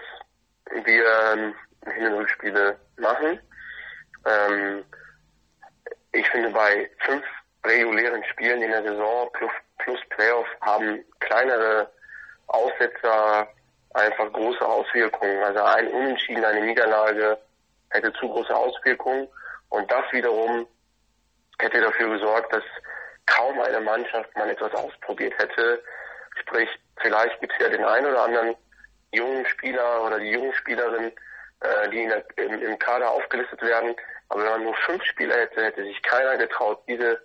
[0.84, 1.54] wir ähm,
[1.92, 3.40] Hin- und Rückspiele machen.
[4.26, 4.84] Ähm,
[6.12, 7.24] ich finde, bei fünf
[7.64, 11.90] regulären Spielen in der Saison plus, plus Playoff haben kleinere
[12.46, 13.48] Aussetzer
[13.94, 15.42] einfach große Auswirkungen.
[15.42, 17.38] Also ein Unentschieden, eine Niederlage
[17.90, 19.28] hätte zu große Auswirkungen.
[19.68, 20.66] Und das wiederum
[21.58, 22.64] hätte dafür gesorgt, dass
[23.26, 25.82] kaum eine Mannschaft mal etwas ausprobiert hätte.
[26.41, 26.68] Sprich,
[27.01, 28.57] vielleicht gibt es ja den einen oder anderen
[29.12, 31.12] jungen Spieler oder die jungen Spielerin,
[31.61, 33.95] äh, die der, im, im Kader aufgelistet werden.
[34.28, 37.20] Aber wenn man nur fünf Spieler hätte, hätte sich keiner getraut, diese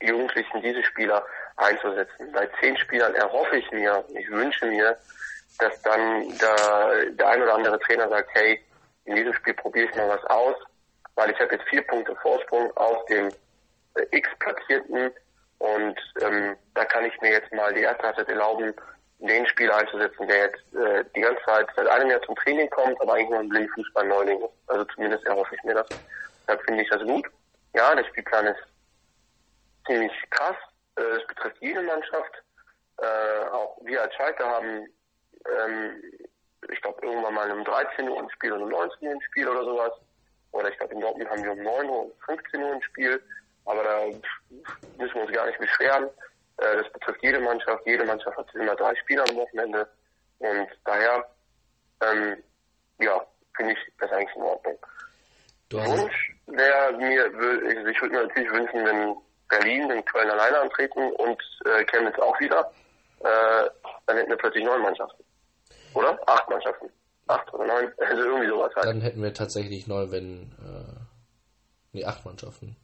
[0.00, 1.24] Jugendlichen, diese Spieler
[1.56, 2.32] einzusetzen.
[2.32, 4.96] Bei zehn Spielern erhoffe ich mir, ich wünsche mir,
[5.58, 8.62] dass dann der, der ein oder andere Trainer sagt, hey,
[9.04, 10.56] in diesem Spiel probiere ich mal was aus,
[11.14, 13.28] weil ich habe jetzt vier Punkte Vorsprung auf dem
[13.94, 15.12] äh, X-Platzierten
[15.58, 18.74] und ähm, da kann ich mir jetzt mal die erste Halbzeit erlauben,
[19.18, 23.00] den Spieler einzusetzen, der jetzt äh, die ganze Zeit seit einem Jahr zum Training kommt,
[23.00, 24.52] aber eigentlich nur ein Blindfußball-Neuling ist.
[24.66, 25.88] Also zumindest erhoffe ich mir das.
[26.42, 27.26] Deshalb finde ich das gut.
[27.74, 28.60] Ja, der Spielplan ist
[29.86, 30.56] ziemlich krass.
[30.96, 32.42] Äh, betrifft jede Mannschaft.
[32.98, 34.86] Äh, auch wir als Schalke haben,
[35.44, 36.02] ähm,
[36.70, 39.48] ich glaube, irgendwann mal um 13 Uhr ein Spiel oder um 19 Uhr ein Spiel
[39.48, 39.92] oder sowas.
[40.52, 43.22] Oder ich glaube, in Dortmund haben wir um 9 Uhr, um 15 Uhr ein Spiel.
[43.66, 44.06] Aber da
[44.98, 46.04] müssen wir uns gar nicht beschweren.
[46.58, 47.84] Äh, das betrifft jede Mannschaft.
[47.86, 49.88] Jede Mannschaft hat immer drei Spiele am Wochenende.
[50.38, 51.26] Und daher,
[52.02, 52.42] ähm,
[53.00, 53.24] ja,
[53.56, 54.78] finde ich das eigentlich in Ordnung.
[55.72, 59.16] Wunsch wäre mir, also ich würde mir natürlich wünschen, wenn
[59.48, 62.70] Berlin, den Köln alleine antreten und äh, Chemnitz auch wieder,
[63.20, 63.68] äh,
[64.06, 65.24] dann hätten wir plötzlich neun Mannschaften.
[65.94, 66.18] Oder?
[66.28, 66.90] Acht Mannschaften.
[67.26, 68.86] Acht oder neun, also irgendwie sowas halt.
[68.86, 71.00] Dann hätten wir tatsächlich neu, wenn, äh,
[71.92, 72.76] nee, acht Mannschaften.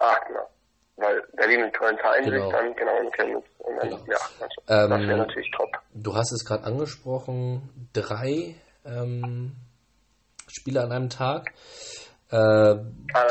[0.00, 0.48] Acht, genau
[1.00, 2.44] weil Berlin und Köln teilen genau.
[2.44, 3.46] sich dann, genau, in Chemnitz.
[3.58, 4.04] Und dann, genau.
[4.06, 5.70] ja, das, ähm, das wäre natürlich top.
[5.94, 9.56] Du hast es gerade angesprochen, drei ähm,
[10.46, 11.52] Spiele an einem Tag.
[12.30, 12.74] Äh,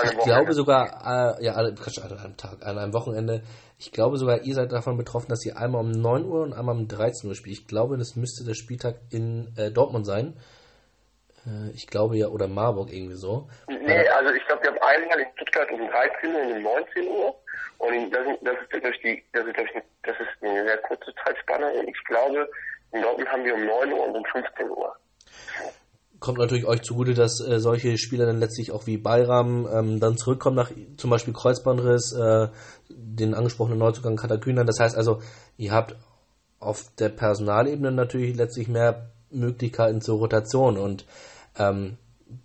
[0.03, 3.43] ich glaube sogar, äh, ja, alle, an einem Tag, an einem Wochenende.
[3.77, 6.75] Ich glaube sogar, ihr seid davon betroffen, dass ihr einmal um 9 Uhr und einmal
[6.75, 7.59] um 13 Uhr spielt.
[7.59, 10.35] Ich glaube, das müsste der Spieltag in äh, Dortmund sein.
[11.49, 13.49] Äh, ich glaube ja, oder Marburg irgendwie so.
[13.67, 17.07] Nee, also ich glaube, wir haben einmal in Stuttgart um 13 Uhr und um 19
[17.07, 17.35] Uhr.
[17.79, 19.69] Und das, das, ist durch die, das ist durch
[20.03, 21.71] das ist eine sehr kurze Zeitspanne.
[21.73, 22.49] Und ich glaube,
[22.91, 24.95] in Dortmund haben wir um 9 Uhr und um 15 Uhr
[26.19, 30.17] kommt natürlich euch zugute, dass äh, solche Spieler dann letztlich auch wie Bayram ähm, dann
[30.17, 32.47] zurückkommen nach zum Beispiel Kreuzbandriss, äh,
[32.89, 34.65] den angesprochenen Neuzugang Katakühner.
[34.65, 35.21] Das heißt also,
[35.57, 35.95] ihr habt
[36.59, 41.05] auf der Personalebene natürlich letztlich mehr Möglichkeiten zur Rotation und
[41.57, 41.97] ähm,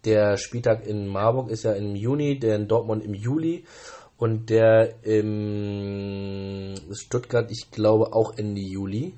[0.04, 3.64] der Spieltag in Marburg ist ja im Juni, der in Dortmund im Juli
[4.16, 9.14] und der im Stuttgart, ich glaube, auch Ende Juli.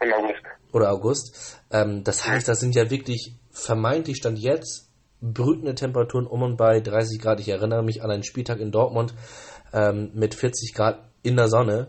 [0.00, 0.42] Im August.
[0.72, 1.60] Oder August.
[1.70, 4.88] Ähm, das heißt, das sind ja wirklich vermeintlich stand jetzt
[5.20, 7.40] brütende Temperaturen um und bei 30 Grad.
[7.40, 9.14] Ich erinnere mich an einen Spieltag in Dortmund
[9.72, 11.88] ähm, mit 40 Grad in der Sonne.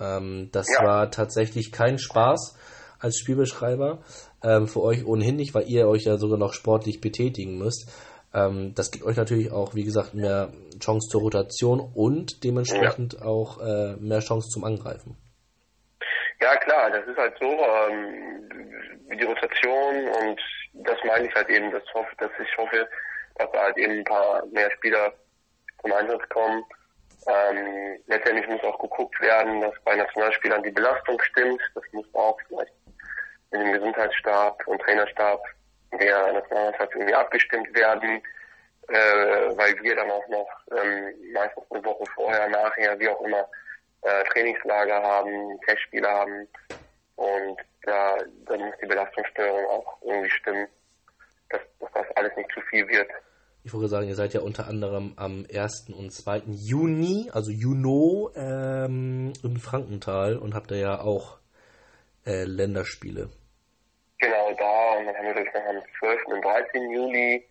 [0.00, 0.86] Ähm, das ja.
[0.86, 2.56] war tatsächlich kein Spaß
[3.02, 3.98] als Spielbeschreiber.
[4.42, 7.90] Ähm, für euch ohnehin nicht, weil ihr euch ja sogar noch sportlich betätigen müsst.
[8.34, 13.26] Ähm, das gibt euch natürlich auch, wie gesagt, mehr Chance zur Rotation und dementsprechend ja.
[13.26, 15.16] auch äh, mehr Chance zum Angreifen.
[16.40, 18.48] Ja klar, das ist halt so, ähm,
[19.16, 20.40] die Rotation und
[20.74, 22.88] das meine ich halt eben, dass, hoffe, dass ich hoffe,
[23.36, 25.12] dass da halt eben ein paar mehr Spieler
[25.82, 26.64] zum Einsatz kommen.
[27.28, 31.60] Ähm, letztendlich muss auch geguckt werden, dass bei Nationalspielern die Belastung stimmt.
[31.74, 32.72] Das muss auch vielleicht
[33.52, 35.40] mit dem Gesundheitsstab und Trainerstab
[36.00, 38.22] der Nationalmannschaft irgendwie abgestimmt werden,
[38.88, 43.46] äh, weil wir dann auch noch ähm, meistens eine Woche vorher, nachher, wie auch immer,
[44.02, 46.48] äh, Trainingslager haben, Testspiele haben
[47.16, 50.66] und da, da muss die Belastungssteuerung auch irgendwie stimmen,
[51.50, 53.10] dass, dass das alles nicht zu viel wird.
[53.64, 55.90] Ich wollte sagen, ihr seid ja unter anderem am 1.
[55.96, 56.42] und 2.
[56.46, 61.38] Juni, also Juno, ähm, in Frankenthal und habt da ja auch
[62.26, 63.30] äh, Länderspiele.
[64.22, 66.26] Genau, da und dann haben wir noch am 12.
[66.26, 66.90] und 13.
[66.92, 67.44] Juli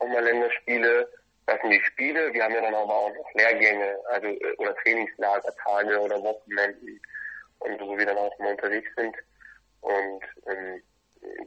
[0.00, 1.06] nochmal Länderspiele.
[1.44, 4.74] Das sind die Spiele, wir haben ja dann aber auch noch Lehrgänge, also äh, oder
[4.76, 6.98] Trainingslagertage oder Wochenenden
[7.58, 9.14] und wo wir dann auch mal unterwegs sind.
[9.82, 10.82] Und ähm,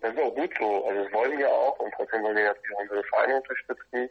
[0.01, 0.85] das ist auch gut so.
[0.85, 4.09] Also das wollen wir auch und trotzdem wollen wir natürlich unsere Vereine unterstützen.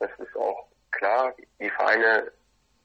[0.00, 1.34] Das ist auch klar.
[1.58, 2.30] Die Vereine,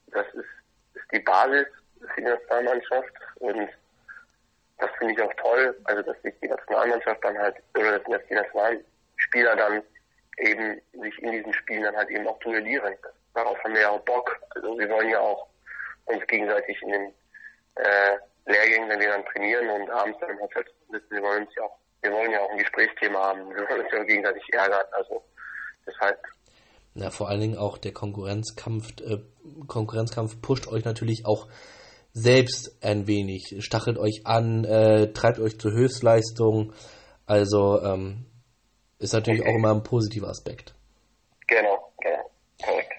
[0.07, 0.47] das ist,
[0.93, 1.67] ist die Basis
[1.99, 3.67] für die Nationalmannschaft und
[4.77, 5.77] das finde ich auch toll.
[5.85, 9.83] Also dass sich die Nationalmannschaft dann halt, oder dass die Nationalspieler dann
[10.39, 12.95] eben sich in diesen Spielen dann halt eben auch duellieren.
[13.33, 14.39] Darauf haben wir ja auch Bock.
[14.55, 15.47] Also wir wollen ja auch
[16.05, 17.13] uns gegenseitig in den
[17.75, 21.55] äh, Lehrgängen, wenn wir dann trainieren und abends dann im Hotel sitzen, wir wollen uns
[21.55, 24.85] ja auch, wir wollen ja auch ein Gesprächsthema haben, wir wollen uns ja gegenseitig ärgern,
[24.91, 25.23] also
[25.87, 26.19] deshalb.
[26.93, 29.19] Na, vor allen Dingen auch der Konkurrenzkampf, äh,
[29.67, 31.47] Konkurrenzkampf pusht euch natürlich auch
[32.13, 36.73] selbst ein wenig, stachelt euch an, äh, treibt euch zur Höchstleistung,
[37.25, 38.25] also ähm,
[38.99, 39.51] ist natürlich okay.
[39.51, 40.75] auch immer ein positiver Aspekt.
[41.47, 42.29] Genau, genau,
[42.63, 42.93] korrekt.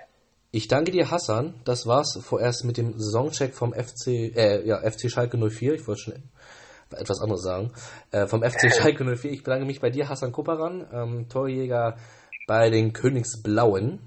[0.50, 1.54] Ich danke dir, Hassan.
[1.64, 5.74] Das war's vorerst mit dem Saisoncheck vom FC, äh, ja, FC Schalke 04.
[5.74, 6.22] Ich wollte schon
[6.90, 7.72] etwas anderes sagen.
[8.10, 9.32] Äh, vom FC Schalke 04.
[9.32, 11.96] Ich bedanke mich bei dir, Hassan Kupperan, ähm, Torjäger
[12.46, 14.00] bei den Königsblauen.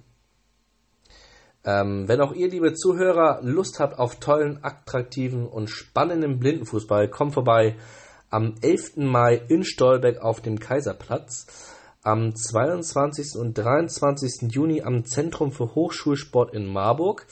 [1.67, 7.33] Ähm, wenn auch ihr, liebe Zuhörer, Lust habt auf tollen, attraktiven und spannenden Blindenfußball, kommt
[7.33, 7.75] vorbei
[8.29, 8.95] am 11.
[8.95, 11.45] Mai in Stolberg auf dem Kaiserplatz
[12.03, 13.35] am 22.
[13.35, 14.49] und 23.
[14.53, 17.27] Juni am Zentrum für Hochschulsport in Marburg,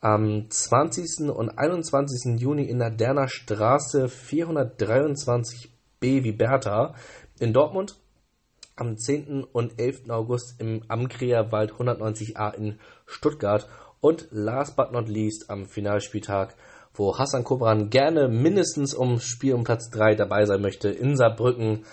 [0.00, 1.28] am 20.
[1.28, 2.40] und 21.
[2.40, 5.68] Juni in der Derner Straße 423b
[6.00, 6.94] wie Bertha
[7.40, 7.98] in Dortmund,
[8.76, 9.42] am 10.
[9.44, 10.08] und 11.
[10.10, 13.66] August im Amkreer Wald 190a in Stuttgart
[14.00, 16.54] und last but not least am Finalspieltag,
[16.94, 21.86] wo Hassan Kobran gerne mindestens um Spiel um Platz 3 dabei sein möchte, in Saarbrücken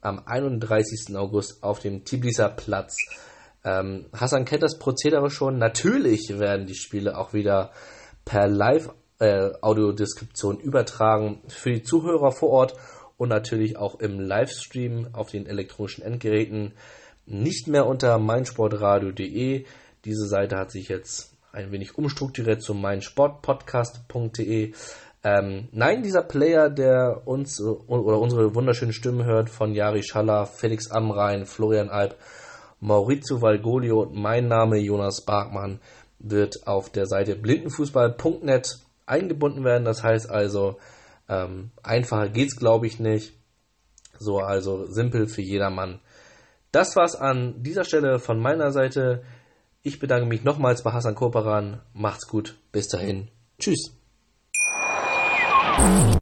[0.00, 1.16] am 31.
[1.16, 2.94] August auf dem Tbiliser Platz.
[3.64, 5.58] Ähm, Hassan kennt das Prozedere schon.
[5.58, 7.72] Natürlich werden die Spiele auch wieder
[8.24, 12.76] per Live-Audiodeskription äh, übertragen für die Zuhörer vor Ort
[13.18, 16.72] und natürlich auch im Livestream auf den elektronischen Endgeräten.
[17.26, 19.66] Nicht mehr unter meinsportradio.de.
[20.06, 24.72] Diese Seite hat sich jetzt ein wenig umstrukturiert zu meinsportpodcast.de.
[25.24, 30.90] Ähm, nein, dieser Player, der uns oder unsere wunderschönen Stimmen hört, von Jari Schaller, Felix
[30.90, 32.16] Amrein, Florian Alp,
[32.80, 35.80] Maurizio Valgolio und mein Name Jonas Barkmann,
[36.20, 39.84] wird auf der Seite blindenfußball.net eingebunden werden.
[39.84, 40.78] Das heißt also,
[41.28, 43.34] ähm, einfacher geht's glaube ich nicht.
[44.18, 46.00] So, also simpel für jedermann.
[46.72, 49.22] Das war's an dieser Stelle von meiner Seite.
[49.82, 51.80] Ich bedanke mich nochmals bei Hassan Koperan.
[51.94, 52.58] Macht's gut.
[52.72, 53.30] Bis dahin.
[53.58, 53.94] Tschüss.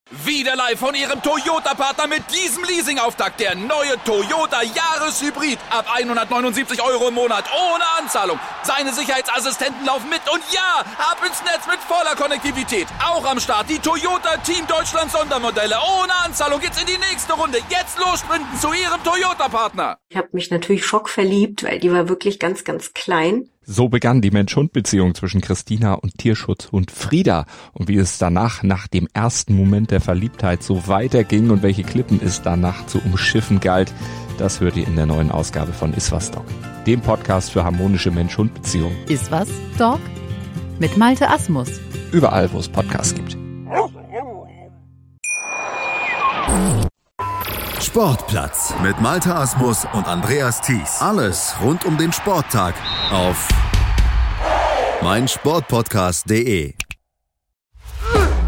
[0.09, 3.41] Wieder live von Ihrem Toyota-Partner mit diesem Leasing-Auftakt.
[3.41, 5.59] Der neue Toyota Jahreshybrid.
[5.69, 7.45] Ab 179 Euro im Monat.
[7.51, 8.39] Ohne Anzahlung.
[8.63, 10.21] Seine Sicherheitsassistenten laufen mit.
[10.33, 12.87] Und ja, ab ins Netz mit voller Konnektivität.
[13.05, 15.75] Auch am Start die Toyota Team Deutschland Sondermodelle.
[15.75, 17.59] Ohne Anzahlung geht's in die nächste Runde.
[17.69, 19.99] Jetzt los sprinten zu Ihrem Toyota-Partner.
[20.09, 23.51] Ich habe mich natürlich schockverliebt, weil die war wirklich ganz, ganz klein.
[23.69, 27.47] So begann die Mensch-Hund-Beziehung zwischen Christina und Tierschutzhund Frieda.
[27.73, 32.21] Und wie es danach, nach dem ersten Moment der Verliebtheit, so weiterging und welche Klippen
[32.23, 33.91] es danach zu umschiffen galt,
[34.37, 36.45] das hört ihr in der neuen Ausgabe von Iswas Dog,
[36.87, 38.95] dem Podcast für harmonische Mensch-Hund-Beziehungen.
[39.09, 40.01] Iswas Dog
[40.79, 41.71] mit Malte Asmus.
[42.13, 43.39] Überall, wo es Podcasts gibt.
[47.81, 51.01] Sportplatz mit Malte Asmus und Andreas Thies.
[51.01, 52.75] Alles rund um den Sporttag
[53.11, 53.49] auf
[55.01, 56.75] meinsportpodcast.de.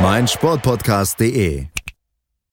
[0.00, 1.77] meinsportpodcast.de